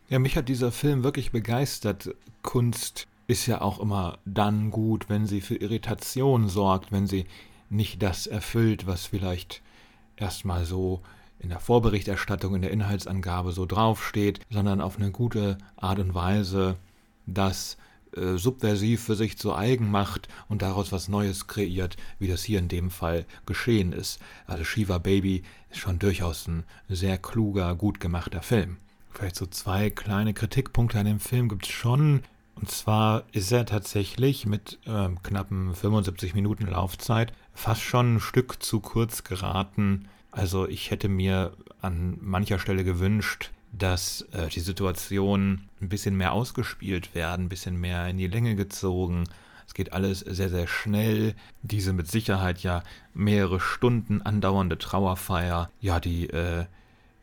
Ja, 0.09 0.19
mich 0.19 0.37
hat 0.37 0.47
dieser 0.47 0.71
Film 0.71 1.03
wirklich 1.03 1.31
begeistert. 1.31 2.15
Kunst 2.41 3.07
ist 3.27 3.45
ja 3.45 3.59
auch 3.59 3.77
immer 3.79 4.19
dann 4.23 4.71
gut, 4.71 5.09
wenn 5.09 5.27
sie 5.27 5.41
für 5.41 5.55
Irritation 5.55 6.47
sorgt, 6.47 6.93
wenn 6.93 7.07
sie 7.07 7.25
nicht 7.69 8.01
das 8.01 8.25
erfüllt, 8.25 8.87
was 8.87 9.05
vielleicht 9.05 9.61
erstmal 10.15 10.63
so 10.63 11.01
in 11.39 11.49
der 11.49 11.59
Vorberichterstattung, 11.59 12.55
in 12.55 12.61
der 12.61 12.71
Inhaltsangabe 12.71 13.51
so 13.51 13.65
draufsteht, 13.65 14.39
sondern 14.49 14.79
auf 14.79 14.95
eine 14.95 15.11
gute 15.11 15.57
Art 15.75 15.99
und 15.99 16.13
Weise 16.13 16.77
das 17.25 17.75
äh, 18.15 18.37
subversiv 18.37 19.03
für 19.03 19.15
sich 19.15 19.37
zu 19.37 19.53
eigen 19.53 19.91
macht 19.91 20.29
und 20.47 20.61
daraus 20.61 20.93
was 20.93 21.09
Neues 21.09 21.47
kreiert, 21.47 21.97
wie 22.17 22.29
das 22.29 22.45
hier 22.45 22.59
in 22.59 22.69
dem 22.69 22.91
Fall 22.91 23.25
geschehen 23.45 23.91
ist. 23.91 24.19
Also 24.45 24.63
Shiva 24.63 24.99
Baby 24.99 25.43
ist 25.69 25.79
schon 25.79 25.99
durchaus 25.99 26.47
ein 26.47 26.63
sehr 26.87 27.17
kluger, 27.17 27.75
gut 27.75 27.99
gemachter 27.99 28.41
Film. 28.41 28.77
Vielleicht 29.17 29.35
so 29.35 29.47
zwei 29.47 29.89
kleine 29.89 30.35
Kritikpunkte 30.35 30.99
an 30.99 31.07
dem 31.07 31.19
Film 31.19 31.49
gibt 31.49 31.65
es 31.65 31.71
schon. 31.71 32.21
Und 32.53 32.69
zwar 32.69 33.23
ist 33.31 33.51
er 33.51 33.65
tatsächlich 33.65 34.45
mit 34.45 34.77
äh, 34.85 35.09
knappen 35.23 35.73
75 35.73 36.35
Minuten 36.35 36.67
Laufzeit 36.67 37.33
fast 37.51 37.81
schon 37.81 38.17
ein 38.17 38.19
Stück 38.19 38.61
zu 38.61 38.79
kurz 38.79 39.23
geraten. 39.23 40.07
Also 40.29 40.67
ich 40.67 40.91
hätte 40.91 41.09
mir 41.09 41.53
an 41.81 42.19
mancher 42.21 42.59
Stelle 42.59 42.83
gewünscht, 42.83 43.49
dass 43.71 44.21
äh, 44.33 44.49
die 44.49 44.59
Situationen 44.59 45.67
ein 45.81 45.89
bisschen 45.89 46.15
mehr 46.15 46.33
ausgespielt 46.33 47.15
werden, 47.15 47.47
ein 47.47 47.49
bisschen 47.49 47.75
mehr 47.75 48.07
in 48.07 48.19
die 48.19 48.27
Länge 48.27 48.55
gezogen. 48.55 49.23
Es 49.65 49.73
geht 49.73 49.93
alles 49.93 50.19
sehr, 50.19 50.49
sehr 50.49 50.67
schnell. 50.67 51.33
Diese 51.63 51.91
mit 51.91 52.07
Sicherheit 52.07 52.59
ja 52.59 52.83
mehrere 53.15 53.59
Stunden 53.59 54.21
andauernde 54.21 54.77
Trauerfeier, 54.77 55.71
ja, 55.81 55.99
die 55.99 56.29
äh, 56.29 56.65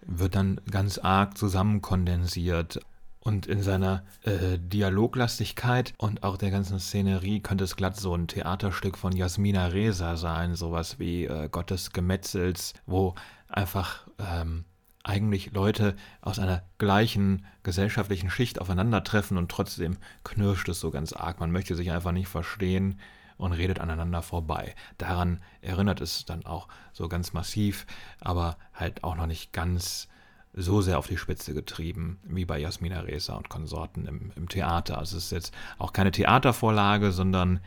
wird 0.07 0.35
dann 0.35 0.61
ganz 0.71 0.99
arg 0.99 1.37
zusammenkondensiert. 1.39 2.81
Und 3.21 3.47
in 3.47 3.63
seiner 3.63 4.05
äh, 4.23 4.59
Dialoglastigkeit 4.59 5.95
und 5.97 6.23
auch 6.23 6.37
der 6.37 6.51
ganzen 6.51 6.79
Szenerie 6.79 7.41
könnte 7.41 7.65
es 7.65 7.75
glatt 7.75 7.97
so 7.97 8.15
ein 8.15 8.29
Theaterstück 8.29 8.99
von 8.99 9.17
Jasmina 9.17 9.69
Reza 9.69 10.19
sein, 10.19 10.55
sowas 10.55 10.99
wie 10.99 11.25
äh, 11.25 11.49
Gottes 11.49 11.93
Gemetzels, 11.93 12.75
wo 12.85 13.15
einfach 13.49 14.07
ähm, 14.19 14.67
eigentlich 15.05 15.53
Leute 15.53 15.97
aus 16.21 16.39
einer 16.39 16.65
gleichen 16.77 17.47
gesellschaftlichen 17.63 18.29
Schicht 18.29 18.61
aufeinandertreffen 18.61 19.39
und 19.39 19.51
trotzdem 19.51 19.97
knirscht 20.23 20.69
es 20.69 20.81
so 20.81 20.91
ganz 20.91 21.15
arg. 21.15 21.41
Man 21.41 21.51
möchte 21.51 21.77
sich 21.77 21.93
einfach 21.93 22.13
nicht 22.13 22.29
verstehen 22.29 23.01
und 23.37 23.53
redet 23.53 23.79
aneinander 23.79 24.23
vorbei. 24.23 24.75
Daran 24.99 25.41
erinnert 25.61 26.01
es 26.01 26.25
dann 26.25 26.45
auch 26.47 26.69
so 26.93 27.09
ganz 27.09 27.33
massiv, 27.33 27.87
aber 28.21 28.57
halt 28.75 29.05
auch 29.05 29.17
noch 29.17 29.27
nicht 29.27 29.53
ganz 29.53 30.09
so 30.57 30.81
sehr 30.81 30.99
auf 30.99 31.09
die 31.09 31.19
Spitze 31.19 31.53
getrieben 31.53 32.19
wie 32.23 32.45
bei 32.45 32.59
Jasmina 32.59 33.01
Reza 33.01 33.35
und 33.35 33.49
Konsorten 33.49 34.07
im, 34.07 34.33
im 34.37 34.49
Theater. 34.49 34.99
Also 34.99 35.17
es 35.17 35.25
ist 35.25 35.33
jetzt 35.33 35.55
auch 35.79 35.93
keine 35.93 36.13
Theatervorlage, 36.13 37.11
sondern 37.11 37.61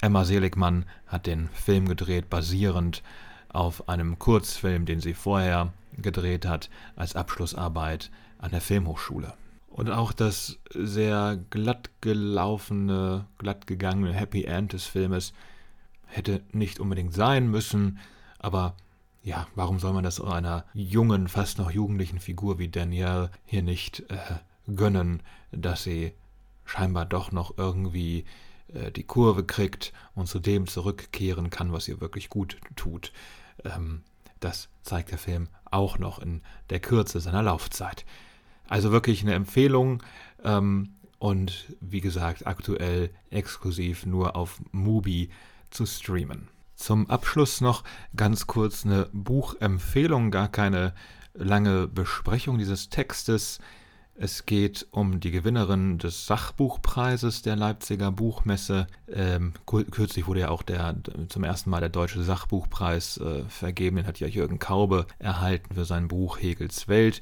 Emma 0.00 0.24
Seligmann 0.24 0.86
hat 1.06 1.26
den 1.26 1.48
Film 1.50 1.86
gedreht, 1.86 2.30
basierend 2.30 3.02
auf 3.50 3.88
einem 3.88 4.18
Kurzfilm, 4.18 4.86
den 4.86 5.00
sie 5.00 5.12
vorher 5.12 5.72
gedreht 5.98 6.46
hat 6.46 6.70
als 6.96 7.16
Abschlussarbeit 7.16 8.10
an 8.38 8.52
der 8.52 8.62
Filmhochschule. 8.62 9.34
Und 9.70 9.90
auch 9.90 10.12
das 10.12 10.58
sehr 10.74 11.38
glatt 11.48 11.90
gelaufene, 12.00 13.26
glatt 13.38 13.66
gegangene 13.66 14.12
Happy 14.12 14.44
End 14.44 14.72
des 14.72 14.84
Filmes 14.84 15.32
hätte 16.06 16.42
nicht 16.52 16.80
unbedingt 16.80 17.14
sein 17.14 17.48
müssen, 17.48 17.98
aber 18.38 18.74
ja, 19.22 19.46
warum 19.54 19.78
soll 19.78 19.92
man 19.92 20.02
das 20.02 20.20
einer 20.20 20.64
jungen, 20.74 21.28
fast 21.28 21.58
noch 21.58 21.70
jugendlichen 21.70 22.18
Figur 22.18 22.58
wie 22.58 22.68
Danielle 22.68 23.30
hier 23.44 23.62
nicht 23.62 24.00
äh, 24.10 24.16
gönnen, 24.74 25.22
dass 25.52 25.84
sie 25.84 26.14
scheinbar 26.64 27.04
doch 27.04 27.30
noch 27.30 27.56
irgendwie 27.58 28.24
äh, 28.72 28.90
die 28.90 29.04
Kurve 29.04 29.44
kriegt 29.44 29.92
und 30.14 30.26
zu 30.26 30.40
dem 30.40 30.66
zurückkehren 30.66 31.50
kann, 31.50 31.72
was 31.72 31.86
ihr 31.88 32.00
wirklich 32.00 32.28
gut 32.28 32.58
tut. 32.76 33.12
Ähm, 33.64 34.02
das 34.40 34.68
zeigt 34.82 35.10
der 35.10 35.18
Film 35.18 35.48
auch 35.70 35.98
noch 35.98 36.18
in 36.18 36.42
der 36.70 36.80
Kürze 36.80 37.20
seiner 37.20 37.42
Laufzeit. 37.42 38.04
Also 38.70 38.92
wirklich 38.92 39.22
eine 39.22 39.34
Empfehlung 39.34 40.00
ähm, 40.44 40.94
und 41.18 41.74
wie 41.80 42.00
gesagt 42.00 42.46
aktuell 42.46 43.10
exklusiv 43.28 44.06
nur 44.06 44.36
auf 44.36 44.60
Mubi 44.70 45.30
zu 45.70 45.86
streamen. 45.86 46.48
Zum 46.76 47.10
Abschluss 47.10 47.60
noch 47.60 47.82
ganz 48.14 48.46
kurz 48.46 48.86
eine 48.86 49.08
Buchempfehlung, 49.12 50.30
gar 50.30 50.48
keine 50.48 50.94
lange 51.34 51.88
Besprechung 51.88 52.58
dieses 52.58 52.88
Textes. 52.88 53.58
Es 54.14 54.46
geht 54.46 54.86
um 54.92 55.18
die 55.18 55.32
Gewinnerin 55.32 55.98
des 55.98 56.26
Sachbuchpreises 56.26 57.42
der 57.42 57.56
Leipziger 57.56 58.12
Buchmesse. 58.12 58.86
Ähm, 59.08 59.52
kürzlich 59.66 60.28
wurde 60.28 60.40
ja 60.40 60.50
auch 60.50 60.62
der, 60.62 60.94
zum 61.28 61.42
ersten 61.42 61.70
Mal 61.70 61.80
der 61.80 61.88
Deutsche 61.88 62.22
Sachbuchpreis 62.22 63.16
äh, 63.18 63.42
vergeben. 63.48 63.96
Den 63.96 64.06
hat 64.06 64.20
ja 64.20 64.28
Jürgen 64.28 64.60
Kaube 64.60 65.06
erhalten 65.18 65.74
für 65.74 65.84
sein 65.84 66.06
Buch 66.06 66.40
Hegels 66.40 66.86
Welt. 66.86 67.20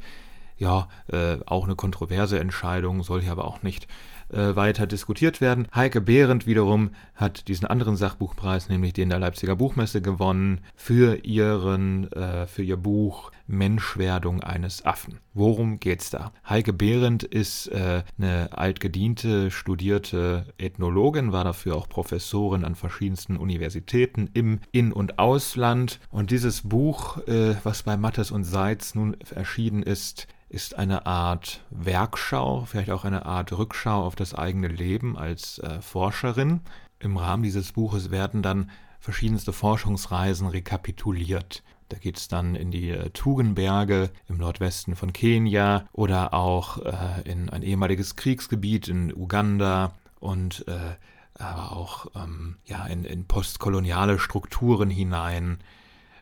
Ja, 0.59 0.89
äh, 1.11 1.39
auch 1.47 1.65
eine 1.65 1.77
kontroverse 1.77 2.39
Entscheidung, 2.39 3.03
soll 3.03 3.23
hier 3.23 3.33
aber 3.33 3.45
auch 3.45 3.63
nicht 3.63 3.87
äh, 4.31 4.57
weiter 4.57 4.87
diskutiert 4.87 5.41
werden. 5.41 5.69
Heike 5.75 6.01
Behrendt 6.01 6.47
wiederum 6.47 6.91
hat 7.15 7.49
diesen 7.49 7.67
anderen 7.67 7.97
Sachbuchpreis, 7.97 8.69
nämlich 8.69 8.93
den 8.93 9.09
der 9.09 9.19
Leipziger 9.19 9.57
Buchmesse, 9.57 10.03
gewonnen 10.03 10.61
für 10.75 11.25
ihren, 11.25 12.13
äh, 12.13 12.47
für 12.47 12.63
ihr 12.63 12.77
Buch 12.77 13.31
Menschwerdung 13.47 14.43
eines 14.43 14.85
Affen. 14.85 15.21
Worum 15.33 15.81
geht's 15.81 16.11
da? 16.11 16.33
Heike 16.47 16.73
Behrendt 16.73 17.23
ist 17.23 17.69
äh, 17.69 18.03
eine 18.19 18.51
altgediente, 18.53 19.51
studierte 19.51 20.45
Ethnologin, 20.59 21.33
war 21.33 21.45
dafür 21.45 21.77
auch 21.77 21.89
Professorin 21.89 22.65
an 22.65 22.75
verschiedensten 22.75 23.37
Universitäten 23.37 24.29
im 24.35 24.61
In- 24.73 24.93
und 24.93 25.19
Ausland. 25.19 26.01
Und 26.11 26.31
dieses 26.31 26.63
Buch, 26.63 27.27
äh, 27.27 27.55
was 27.63 27.85
bei 27.85 27.97
Mattes 27.97 28.31
und 28.31 28.45
Seitz 28.45 28.95
nun 28.95 29.17
erschienen 29.35 29.83
ist, 29.83 30.27
ist 30.49 30.79
eine 30.79 31.07
Art 31.07 31.63
Werkschau, 31.71 32.65
vielleicht 32.65 32.91
auch 32.91 33.05
eine 33.05 33.27
Art 33.27 33.53
Rückschau 33.53 34.05
auf 34.05 34.17
das 34.17 34.35
eigene 34.35 34.69
Leben 34.69 35.17
als 35.19 35.59
äh, 35.59 35.81
Forscherin. 35.83 36.61
Im 37.01 37.17
Rahmen 37.17 37.43
dieses 37.43 37.73
Buches 37.73 38.11
werden 38.11 38.43
dann 38.43 38.71
verschiedenste 38.99 39.53
Forschungsreisen 39.53 40.49
rekapituliert. 40.49 41.63
Da 41.89 41.99
geht 41.99 42.19
es 42.19 42.29
dann 42.29 42.55
in 42.55 42.71
die 42.71 42.91
äh, 42.91 43.11
Tugenberge 43.11 44.11
im 44.29 44.39
Nordwesten 44.39 44.97
von 44.97 45.13
Kenia 45.13 45.87
oder 45.93 46.35
auch 46.35 46.79
äh, 46.85 47.23
in 47.25 47.49
ein 47.51 47.63
ehemaliges 47.63 48.17
Kriegsgebiet 48.17 48.89
in 48.89 49.13
Uganda 49.15 49.93
und 50.21 50.67
äh, 50.69 50.97
aber 51.35 51.73
auch 51.77 52.07
ähm, 52.17 52.57
ja, 52.65 52.85
in, 52.87 53.05
in 53.05 53.27
postkoloniale 53.27 54.19
Strukturen 54.19 54.91
hinein. 54.91 55.59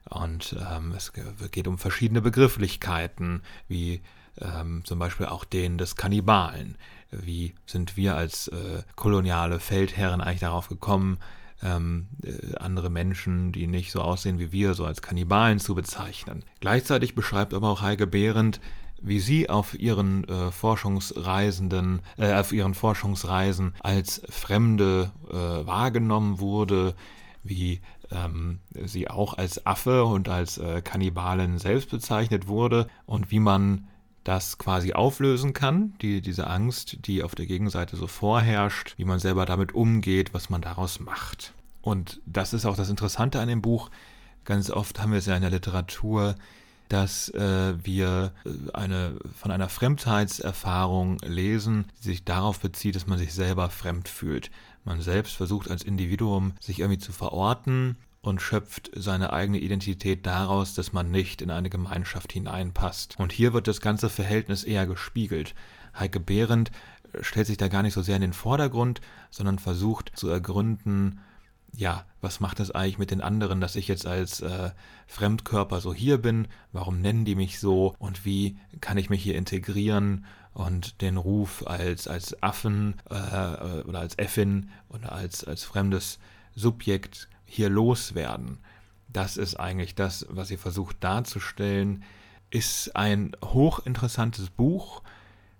Und 0.09 0.57
ähm, 0.71 0.93
es 0.97 1.13
geht 1.51 1.67
um 1.67 1.79
verschiedene 1.79 2.21
Begrifflichkeiten, 2.21 3.43
wie 3.69 4.03
ähm, 4.41 4.83
zum 4.85 4.99
Beispiel 4.99 5.27
auch 5.27 5.45
den 5.45 5.79
des 5.79 5.97
Kannibalen. 5.97 6.77
Wie 7.11 7.55
sind 7.67 7.97
wir 7.97 8.17
als 8.17 8.49
äh, 8.49 8.83
koloniale 8.95 9.61
Feldherren 9.61 10.21
eigentlich 10.21 10.41
darauf 10.41 10.69
gekommen, 10.69 11.19
ähm, 11.63 12.07
äh, 12.23 12.57
andere 12.57 12.91
Menschen, 12.91 13.53
die 13.53 13.67
nicht 13.67 13.91
so 13.91 14.01
aussehen 14.01 14.39
wie 14.39 14.53
wir, 14.53 14.75
so 14.75 14.85
als 14.85 15.03
Kannibalen 15.03 15.59
zu 15.59 15.75
bezeichnen. 15.75 16.45
Gleichzeitig 16.61 17.15
beschreibt 17.15 17.55
aber 17.55 17.71
auch 17.71 17.81
Heike 17.81 18.07
Behrendt, 18.07 18.61
wie 19.01 19.21
sie 19.21 19.49
auf 19.49 19.79
ihren 19.79 20.25
äh, 20.29 20.51
Forschungsreisenden, 20.51 22.01
äh, 22.19 22.33
auf 22.35 22.53
ihren 22.53 22.75
Forschungsreisen 22.75 23.75
als 23.81 24.23
Fremde 24.29 25.13
äh, 25.31 25.35
wahrgenommen 25.35 26.41
wurde, 26.41 26.95
wie 27.43 27.81
ähm, 28.11 28.61
sie 28.85 29.09
auch 29.09 29.35
als 29.35 29.67
Affe 29.67 30.05
und 30.05 30.29
als 30.29 30.59
äh, 30.59 30.83
Kannibalin 30.83 31.59
selbst 31.59 31.91
bezeichnet 31.91 32.49
wurde 32.49 32.89
und 33.07 33.31
wie 33.31 33.41
man 33.41 33.89
das 34.25 34.59
quasi 34.59 34.93
auflösen 34.93 35.53
kann, 35.53 35.95
die, 36.03 36.21
diese 36.21 36.49
Angst, 36.49 37.07
die 37.07 37.23
auf 37.23 37.35
der 37.35 37.47
Gegenseite 37.47 37.97
so 37.97 38.07
vorherrscht, 38.09 38.95
wie 38.97 39.05
man 39.05 39.21
selber 39.21 39.47
damit 39.47 39.75
umgeht, 39.75 40.35
was 40.35 40.51
man 40.51 40.61
daraus 40.61 40.99
macht. 40.99 41.55
Und 41.81 42.21
das 42.27 42.53
ist 42.53 42.67
auch 42.67 42.77
das 42.77 42.91
Interessante 42.91 43.41
an 43.41 43.49
dem 43.49 43.63
Buch. 43.63 43.91
Ganz 44.45 44.71
oft 44.71 45.01
haben 45.01 45.13
wir 45.13 45.21
es 45.21 45.27
ja 45.27 45.37
in 45.37 45.43
der 45.43 45.53
Literatur, 45.53 46.35
dass 46.89 47.29
äh, 47.31 47.75
wir 47.85 48.33
äh, 48.45 48.73
eine, 48.73 49.17
von 49.37 49.51
einer 49.51 49.69
Fremdheitserfahrung 49.69 51.19
lesen, 51.25 51.87
die 51.99 52.09
sich 52.09 52.25
darauf 52.25 52.61
bezieht, 52.61 52.97
dass 52.97 53.07
man 53.07 53.19
sich 53.19 53.35
selber 53.35 53.71
fremd 53.71 54.09
fühlt. 54.09 54.51
Man 54.87 55.01
selbst 55.01 55.35
versucht 55.35 55.69
als 55.69 55.83
Individuum 55.83 56.53
sich 56.61 56.79
irgendwie 56.79 57.01
zu 57.01 57.11
verorten 57.11 57.97
und 58.23 58.41
schöpft 58.41 58.89
seine 58.95 59.33
eigene 59.33 59.59
Identität 59.59 60.25
daraus, 60.27 60.75
dass 60.75 60.93
man 60.93 61.11
nicht 61.11 61.43
in 61.43 61.51
eine 61.51 61.71
Gemeinschaft 61.71 62.33
hineinpasst. 62.33 63.17
Und 63.19 63.33
hier 63.33 63.53
wird 63.53 63.67
das 63.67 63.81
ganze 63.81 64.09
Verhältnis 64.09 64.63
eher 64.63 64.87
gespiegelt. 64.87 65.57
Heike 65.99 66.21
Behrendt 66.21 66.71
stellt 67.21 67.49
sich 67.49 67.57
da 67.57 67.67
gar 67.67 67.83
nicht 67.83 67.95
so 67.95 68.03
sehr 68.03 68.15
in 68.15 68.23
den 68.23 68.33
Vordergrund, 68.33 69.01
sondern 69.31 69.59
versucht 69.59 70.13
zu 70.15 70.29
ergründen, 70.29 71.19
ja, 71.73 72.05
was 72.21 72.39
macht 72.39 72.61
das 72.61 72.71
eigentlich 72.71 72.99
mit 72.99 73.11
den 73.11 73.21
anderen, 73.21 73.61
dass 73.61 73.75
ich 73.75 73.89
jetzt 73.89 74.07
als 74.07 74.41
äh, 74.41 74.71
Fremdkörper 75.09 75.81
so 75.81 75.93
hier 75.93 76.19
bin? 76.19 76.47
Warum 76.73 77.01
nennen 77.01 77.25
die 77.25 77.35
mich 77.35 77.59
so? 77.59 77.97
Und 77.99 78.25
wie 78.25 78.57
kann 78.81 78.99
ich 78.99 79.11
mich 79.11 79.23
hier 79.23 79.35
integrieren 79.35 80.25
und 80.57 81.01
den 81.03 81.17
Ruf 81.17 81.67
als, 81.67 82.09
als 82.09 82.43
Affen 82.43 82.95
äh, 83.11 83.83
oder 83.83 84.01
als 84.01 84.19
Äffin 84.19 84.71
oder 84.89 85.13
als, 85.13 85.45
als 85.45 85.65
fremdes 85.65 86.19
Subjekt 86.55 87.29
hier 87.45 87.69
loswerden. 87.69 88.59
Das 89.09 89.37
ist 89.37 89.55
eigentlich 89.55 89.95
das, 89.95 90.27
was 90.29 90.49
sie 90.49 90.57
versucht 90.57 90.97
darzustellen 91.05 92.05
ist 92.51 92.95
ein 92.95 93.33
hochinteressantes 93.45 94.51
Buch. 94.51 95.03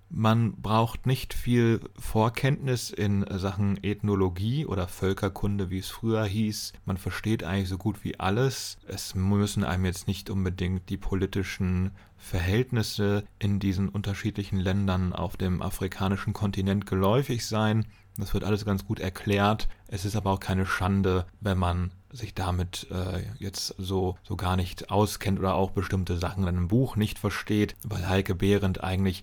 Man 0.09 0.53
braucht 0.63 1.05
nicht 1.05 1.35
viel 1.35 1.81
Vorkenntnis 1.99 2.91
in 2.91 3.27
Sachen 3.29 3.83
Ethnologie 3.83 4.65
oder 4.65 4.87
Völkerkunde, 4.87 5.69
wie 5.71 5.81
es 5.81 5.89
früher 5.89 6.25
hieß. 6.25 6.75
Man 6.85 6.97
versteht 6.97 7.43
eigentlich 7.43 7.69
so 7.69 7.77
gut 7.77 8.05
wie 8.05 8.21
alles. 8.21 8.79
Es 8.87 9.17
müssen 9.17 9.65
einem 9.65 9.85
jetzt 9.85 10.07
nicht 10.07 10.31
unbedingt 10.31 10.89
die 10.91 10.97
politischen 10.97 11.91
Verhältnisse 12.19 13.25
in 13.39 13.59
diesen 13.61 13.89
unterschiedlichen 13.89 14.59
Ländern 14.59 15.13
auf 15.13 15.37
dem 15.37 15.63
afrikanischen 15.63 16.33
Kontinent 16.33 16.87
geläufig 16.87 17.47
sein. 17.47 17.87
Das 18.17 18.33
wird 18.35 18.45
alles 18.45 18.65
ganz 18.65 18.85
gut 18.85 18.99
erklärt. 18.99 19.69
Es 19.89 20.05
ist 20.05 20.17
aber 20.17 20.31
auch 20.33 20.41
keine 20.41 20.67
Schande, 20.67 21.27
wenn 21.41 21.59
man 21.59 21.91
sich 22.11 22.35
damit 22.35 22.87
äh, 22.91 23.23
jetzt 23.39 23.75
so, 23.79 24.17
so 24.23 24.37
gar 24.37 24.57
nicht 24.57 24.91
auskennt 24.91 25.39
oder 25.39 25.55
auch 25.55 25.71
bestimmte 25.71 26.17
Sachen 26.17 26.45
in 26.45 26.49
einem 26.49 26.69
Buch 26.69 26.97
nicht 26.97 27.19
versteht, 27.19 27.77
weil 27.85 28.09
Heike 28.09 28.35
Behrendt 28.35 28.83
eigentlich 28.83 29.23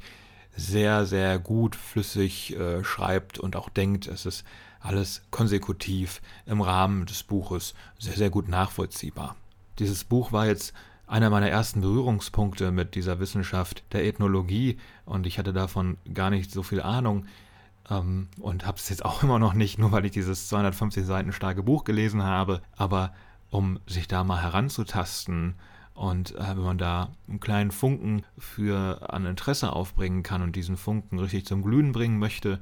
sehr, 0.56 1.06
sehr 1.06 1.40
gut 1.40 1.76
flüssig 1.76 2.56
äh, 2.56 2.84
schreibt 2.84 3.40
und 3.40 3.56
auch 3.56 3.70
denkt. 3.70 4.08
Es 4.08 4.26
ist 4.26 4.44
alles 4.80 5.24
konsekutiv 5.32 6.22
im 6.46 6.62
Rahmen 6.62 7.06
des 7.06 7.24
Buches 7.24 7.74
sehr, 7.98 8.16
sehr 8.16 8.30
gut 8.30 8.48
nachvollziehbar. 8.48 9.36
Dieses 9.80 10.04
Buch 10.04 10.32
war 10.32 10.46
jetzt 10.46 10.74
einer 11.08 11.30
meiner 11.30 11.50
ersten 11.50 11.82
Berührungspunkte 11.82 12.72
mit 12.72 12.96
dieser 12.96 13.20
Wissenschaft 13.20 13.84
der 13.94 14.06
Ethnologie 14.06 14.78
und 15.06 15.28
ich 15.28 15.38
hatte 15.38 15.54
davon 15.54 15.98
gar 16.13 16.30
nicht 16.30 16.52
so 16.52 16.63
viel 16.63 16.82
Ahnung 16.82 17.26
ähm, 17.89 18.28
und 18.39 18.66
habe 18.66 18.78
es 18.78 18.89
jetzt 18.89 19.06
auch 19.06 19.24
immer 19.24 19.39
noch 19.39 19.54
nicht, 19.54 19.78
nur 19.78 19.92
weil 19.92 20.06
ich 20.06 20.12
dieses 20.12 20.48
250 20.48 21.06
Seiten 21.06 21.34
starke 21.34 21.63
Buch 21.63 21.84
gelesen 21.84 22.24
habe, 22.24 22.62
aber 22.76 23.13
um 23.50 23.80
sich 23.86 24.08
da 24.08 24.24
mal 24.24 24.42
heranzutasten 24.42 25.56
und 25.94 26.36
äh, 26.36 26.50
wenn 26.50 26.63
man 26.63 26.78
da 26.78 27.10
einen 27.28 27.39
kleinen 27.39 27.72
Funken 27.72 28.24
für 28.38 29.12
an 29.12 29.26
Interesse 29.26 29.74
aufbringen 29.74 30.24
kann 30.24 30.42
und 30.42 30.56
diesen 30.56 30.78
Funken 30.78 31.20
richtig 31.20 31.46
zum 31.46 31.62
Glühen 31.62 31.92
bringen 31.92 32.18
möchte, 32.18 32.60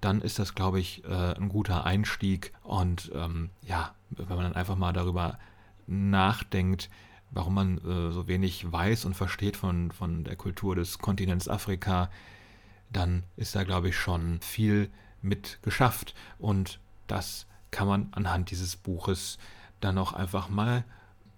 dann 0.00 0.22
ist 0.22 0.38
das, 0.38 0.54
glaube 0.54 0.80
ich, 0.80 1.04
äh, 1.04 1.34
ein 1.34 1.50
guter 1.50 1.84
Einstieg. 1.84 2.52
Und 2.62 3.12
ähm, 3.14 3.50
ja, 3.66 3.94
wenn 4.10 4.28
man 4.28 4.44
dann 4.44 4.54
einfach 4.54 4.76
mal 4.76 4.92
darüber 4.92 5.38
nachdenkt, 5.86 6.88
warum 7.30 7.54
man 7.54 7.78
äh, 7.78 8.12
so 8.12 8.26
wenig 8.28 8.70
weiß 8.70 9.04
und 9.04 9.14
versteht 9.14 9.56
von, 9.56 9.92
von 9.92 10.24
der 10.24 10.36
Kultur 10.36 10.74
des 10.74 10.98
Kontinents 10.98 11.48
Afrika, 11.48 12.10
dann 12.92 13.22
ist 13.36 13.54
da, 13.54 13.64
glaube 13.64 13.90
ich, 13.90 13.96
schon 13.96 14.40
viel 14.40 14.90
mit 15.22 15.58
geschafft. 15.62 16.14
Und 16.38 16.80
das 17.06 17.46
kann 17.70 17.86
man 17.86 18.08
anhand 18.12 18.50
dieses 18.50 18.76
Buches 18.76 19.38
dann 19.80 19.98
auch 19.98 20.12
einfach 20.12 20.48
mal, 20.48 20.84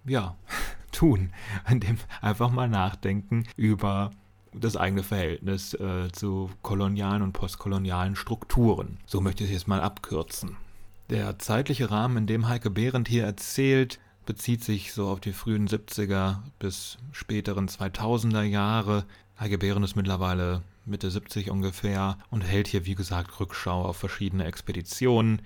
ja, 0.05 0.35
tun. 0.91 1.31
An 1.63 1.79
dem 1.79 1.97
einfach 2.21 2.51
mal 2.51 2.69
nachdenken 2.69 3.47
über 3.55 4.11
das 4.53 4.77
eigene 4.77 5.03
Verhältnis 5.03 5.73
äh, 5.73 6.11
zu 6.11 6.49
kolonialen 6.61 7.23
und 7.23 7.33
postkolonialen 7.33 8.15
Strukturen. 8.15 8.99
So 9.05 9.19
möchte 9.21 9.43
ich 9.43 9.49
es 9.49 9.53
jetzt 9.55 9.67
mal 9.67 9.81
abkürzen. 9.81 10.57
Der 11.09 11.39
zeitliche 11.39 11.91
Rahmen, 11.91 12.17
in 12.17 12.27
dem 12.27 12.47
Heike 12.47 12.69
Behrendt 12.69 13.07
hier 13.07 13.25
erzählt, 13.25 13.99
bezieht 14.25 14.63
sich 14.63 14.93
so 14.93 15.07
auf 15.07 15.19
die 15.19 15.33
frühen 15.33 15.67
70er 15.67 16.39
bis 16.59 16.97
späteren 17.11 17.67
2000er 17.67 18.43
Jahre. 18.43 19.05
Heike 19.39 19.57
Behrendt 19.57 19.85
ist 19.85 19.95
mittlerweile 19.95 20.61
Mitte 20.85 21.09
70 21.09 21.49
ungefähr 21.49 22.17
und 22.29 22.41
hält 22.41 22.67
hier, 22.67 22.85
wie 22.85 22.95
gesagt, 22.95 23.39
Rückschau 23.39 23.85
auf 23.85 23.97
verschiedene 23.97 24.45
Expeditionen, 24.45 25.41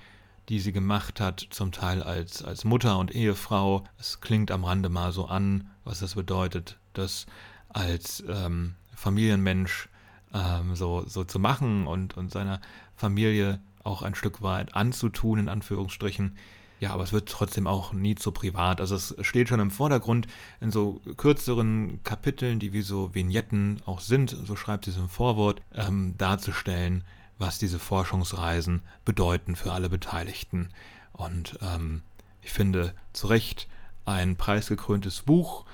die 0.50 0.60
sie 0.60 0.72
gemacht 0.72 1.20
hat, 1.20 1.48
zum 1.50 1.72
Teil 1.72 2.02
als, 2.02 2.44
als 2.44 2.63
Mutter 2.63 2.98
und 2.98 3.13
Ehefrau. 3.13 3.84
Es 4.00 4.22
klingt 4.22 4.52
am 4.52 4.63
Rande 4.63 4.90
mal 4.90 5.12
so 5.12 5.26
an, 5.26 5.70
was 5.84 6.00
das 6.00 6.16
bedeutet, 6.16 6.78
das 6.94 7.26
als 7.70 8.24
ähm, 8.30 8.76
Familienmensch 8.96 9.90
ähm, 10.34 10.76
so, 10.76 11.04
so 11.06 11.24
zu 11.24 11.40
machen 11.40 11.86
und, 11.88 12.18
und 12.18 12.32
seiner 12.32 12.62
Familie 12.96 13.60
auch 13.84 14.02
ein 14.02 14.16
Stück 14.16 14.42
weit 14.42 14.76
anzutun, 14.76 15.40
in 15.40 15.50
Anführungsstrichen. 15.50 16.36
Ja, 16.80 16.92
aber 16.94 17.04
es 17.04 17.13
wird 17.13 17.30
trotzdem 17.30 17.66
auch 17.66 17.92
nie 17.92 18.16
zu 18.16 18.32
privat. 18.32 18.82
Also 18.82 18.96
es 18.96 19.16
steht 19.22 19.50
schon 19.50 19.60
im 19.60 19.72
Vordergrund 19.72 20.28
in 20.62 20.72
so 20.72 21.02
kürzeren 21.18 22.04
Kapiteln, 22.04 22.60
die 22.60 22.72
wie 22.72 22.84
so 22.84 23.16
Vignetten 23.16 23.82
auch 23.86 24.00
sind, 24.00 24.36
so 24.46 24.56
schreibt 24.56 24.86
sie 24.86 24.92
es 24.92 24.98
im 24.98 25.10
Vorwort, 25.10 25.62
ähm, 25.74 26.13
darzustellen, 26.18 27.04
was 27.40 27.58
diese 27.58 27.80
Forschungsreisen 27.80 28.84
bedeuten 29.06 29.56
für 29.56 29.72
alle 29.72 29.90
Beteiligten. 29.90 30.70
Und 31.13 31.58
ähm, 31.62 32.04
ich 32.42 32.52
finde 32.52 32.94
zu 33.12 33.28
Recht 33.28 33.68
ein 34.06 34.36
preisgekröntes 34.36 35.22
Buch, 35.22 35.66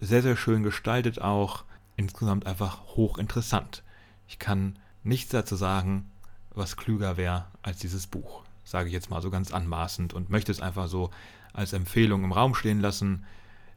sehr, 0.00 0.22
sehr 0.22 0.36
schön 0.36 0.62
gestaltet 0.62 1.20
auch, 1.20 1.64
insgesamt 1.96 2.46
einfach 2.46 2.96
hochinteressant. 2.96 3.82
Ich 4.28 4.38
kann 4.38 4.78
nichts 5.04 5.30
dazu 5.30 5.56
sagen, 5.56 6.10
was 6.54 6.76
klüger 6.76 7.16
wäre 7.16 7.46
als 7.62 7.78
dieses 7.78 8.06
Buch 8.06 8.42
sage 8.70 8.86
ich 8.86 8.92
jetzt 8.92 9.10
mal 9.10 9.20
so 9.20 9.30
ganz 9.30 9.52
anmaßend 9.52 10.14
und 10.14 10.30
möchte 10.30 10.52
es 10.52 10.60
einfach 10.60 10.86
so 10.86 11.10
als 11.52 11.72
Empfehlung 11.72 12.22
im 12.22 12.32
Raum 12.32 12.54
stehen 12.54 12.80
lassen. 12.80 13.24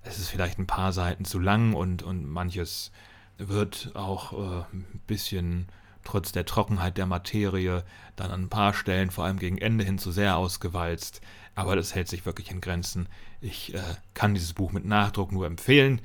Es 0.03 0.19
ist 0.19 0.29
vielleicht 0.29 0.59
ein 0.59 0.67
paar 0.67 0.93
Seiten 0.93 1.25
zu 1.25 1.39
lang 1.39 1.73
und, 1.73 2.03
und 2.03 2.29
manches 2.29 2.91
wird 3.39 3.91
auch 3.95 4.33
äh, 4.33 4.65
ein 4.71 5.01
bisschen 5.07 5.67
trotz 6.03 6.31
der 6.31 6.45
Trockenheit 6.45 6.97
der 6.97 7.07
Materie 7.07 7.83
dann 8.15 8.29
an 8.29 8.43
ein 8.43 8.49
paar 8.49 8.73
Stellen, 8.73 9.09
vor 9.09 9.23
allem 9.23 9.39
gegen 9.39 9.57
Ende 9.57 9.83
hin, 9.83 9.97
zu 9.97 10.11
sehr 10.11 10.37
ausgewalzt. 10.37 11.21
Aber 11.55 11.75
das 11.75 11.95
hält 11.95 12.07
sich 12.07 12.25
wirklich 12.25 12.51
in 12.51 12.61
Grenzen. 12.61 13.07
Ich 13.41 13.73
äh, 13.73 13.79
kann 14.13 14.35
dieses 14.35 14.53
Buch 14.53 14.71
mit 14.73 14.85
Nachdruck 14.85 15.31
nur 15.31 15.47
empfehlen. 15.47 16.01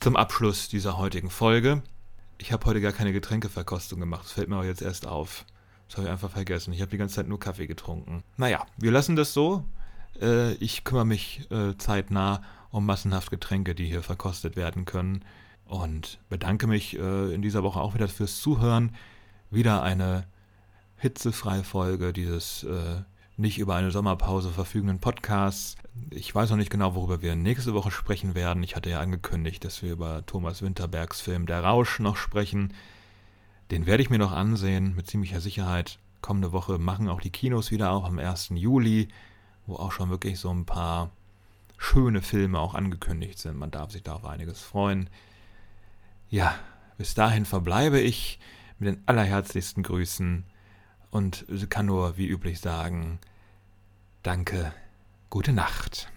Zum 0.00 0.16
Abschluss 0.16 0.68
dieser 0.68 0.98
heutigen 0.98 1.30
Folge. 1.30 1.82
Ich 2.36 2.52
habe 2.52 2.66
heute 2.66 2.82
gar 2.82 2.92
keine 2.92 3.12
Getränkeverkostung 3.12 4.00
gemacht. 4.00 4.24
Das 4.24 4.32
fällt 4.32 4.48
mir 4.48 4.58
auch 4.58 4.64
jetzt 4.64 4.82
erst 4.82 5.06
auf. 5.06 5.46
Das 5.88 5.96
habe 5.96 6.06
ich 6.06 6.12
einfach 6.12 6.30
vergessen. 6.30 6.72
Ich 6.72 6.80
habe 6.80 6.90
die 6.90 6.98
ganze 6.98 7.16
Zeit 7.16 7.28
nur 7.28 7.40
Kaffee 7.40 7.66
getrunken. 7.66 8.22
Naja, 8.36 8.66
wir 8.76 8.92
lassen 8.92 9.16
das 9.16 9.32
so. 9.32 9.64
Äh, 10.20 10.52
ich 10.54 10.84
kümmere 10.84 11.06
mich 11.06 11.50
äh, 11.50 11.76
zeitnah 11.78 12.42
um 12.70 12.84
massenhaft 12.84 13.30
Getränke, 13.30 13.74
die 13.74 13.86
hier 13.86 14.02
verkostet 14.02 14.56
werden 14.56 14.84
können. 14.84 15.24
Und 15.64 16.18
bedanke 16.28 16.66
mich 16.66 16.98
äh, 16.98 17.34
in 17.34 17.42
dieser 17.42 17.62
Woche 17.62 17.80
auch 17.80 17.94
wieder 17.94 18.08
fürs 18.08 18.40
Zuhören. 18.40 18.94
Wieder 19.50 19.82
eine 19.82 20.24
hitzefreie 20.96 21.64
Folge 21.64 22.12
dieses 22.12 22.64
äh, 22.64 23.02
nicht 23.38 23.58
über 23.58 23.76
eine 23.76 23.90
Sommerpause 23.90 24.50
verfügenden 24.50 24.98
Podcasts. 24.98 25.76
Ich 26.10 26.34
weiß 26.34 26.50
noch 26.50 26.56
nicht 26.56 26.70
genau, 26.70 26.94
worüber 26.94 27.22
wir 27.22 27.36
nächste 27.36 27.72
Woche 27.72 27.90
sprechen 27.90 28.34
werden. 28.34 28.62
Ich 28.62 28.74
hatte 28.74 28.90
ja 28.90 29.00
angekündigt, 29.00 29.64
dass 29.64 29.82
wir 29.82 29.92
über 29.92 30.26
Thomas 30.26 30.60
Winterbergs 30.60 31.20
Film 31.20 31.46
Der 31.46 31.62
Rausch 31.62 32.00
noch 32.00 32.16
sprechen. 32.16 32.74
Den 33.70 33.86
werde 33.86 34.02
ich 34.02 34.10
mir 34.10 34.18
noch 34.18 34.32
ansehen, 34.32 34.94
mit 34.96 35.06
ziemlicher 35.06 35.40
Sicherheit. 35.40 35.98
Kommende 36.22 36.52
Woche 36.52 36.78
machen 36.78 37.08
auch 37.08 37.20
die 37.20 37.30
Kinos 37.30 37.70
wieder 37.70 37.90
auf 37.90 38.04
am 38.04 38.18
1. 38.18 38.50
Juli, 38.54 39.08
wo 39.66 39.76
auch 39.76 39.92
schon 39.92 40.10
wirklich 40.10 40.40
so 40.40 40.50
ein 40.50 40.64
paar 40.64 41.10
schöne 41.76 42.22
Filme 42.22 42.58
auch 42.58 42.74
angekündigt 42.74 43.38
sind. 43.38 43.58
Man 43.58 43.70
darf 43.70 43.92
sich 43.92 44.02
da 44.02 44.14
auf 44.14 44.24
einiges 44.24 44.62
freuen. 44.62 45.10
Ja, 46.30 46.54
bis 46.96 47.14
dahin 47.14 47.44
verbleibe 47.44 48.00
ich 48.00 48.38
mit 48.78 48.88
den 48.88 49.02
allerherzlichsten 49.06 49.82
Grüßen 49.82 50.44
und 51.10 51.46
kann 51.70 51.86
nur 51.86 52.16
wie 52.16 52.26
üblich 52.26 52.60
sagen, 52.60 53.18
danke, 54.22 54.72
gute 55.30 55.52
Nacht. 55.52 56.10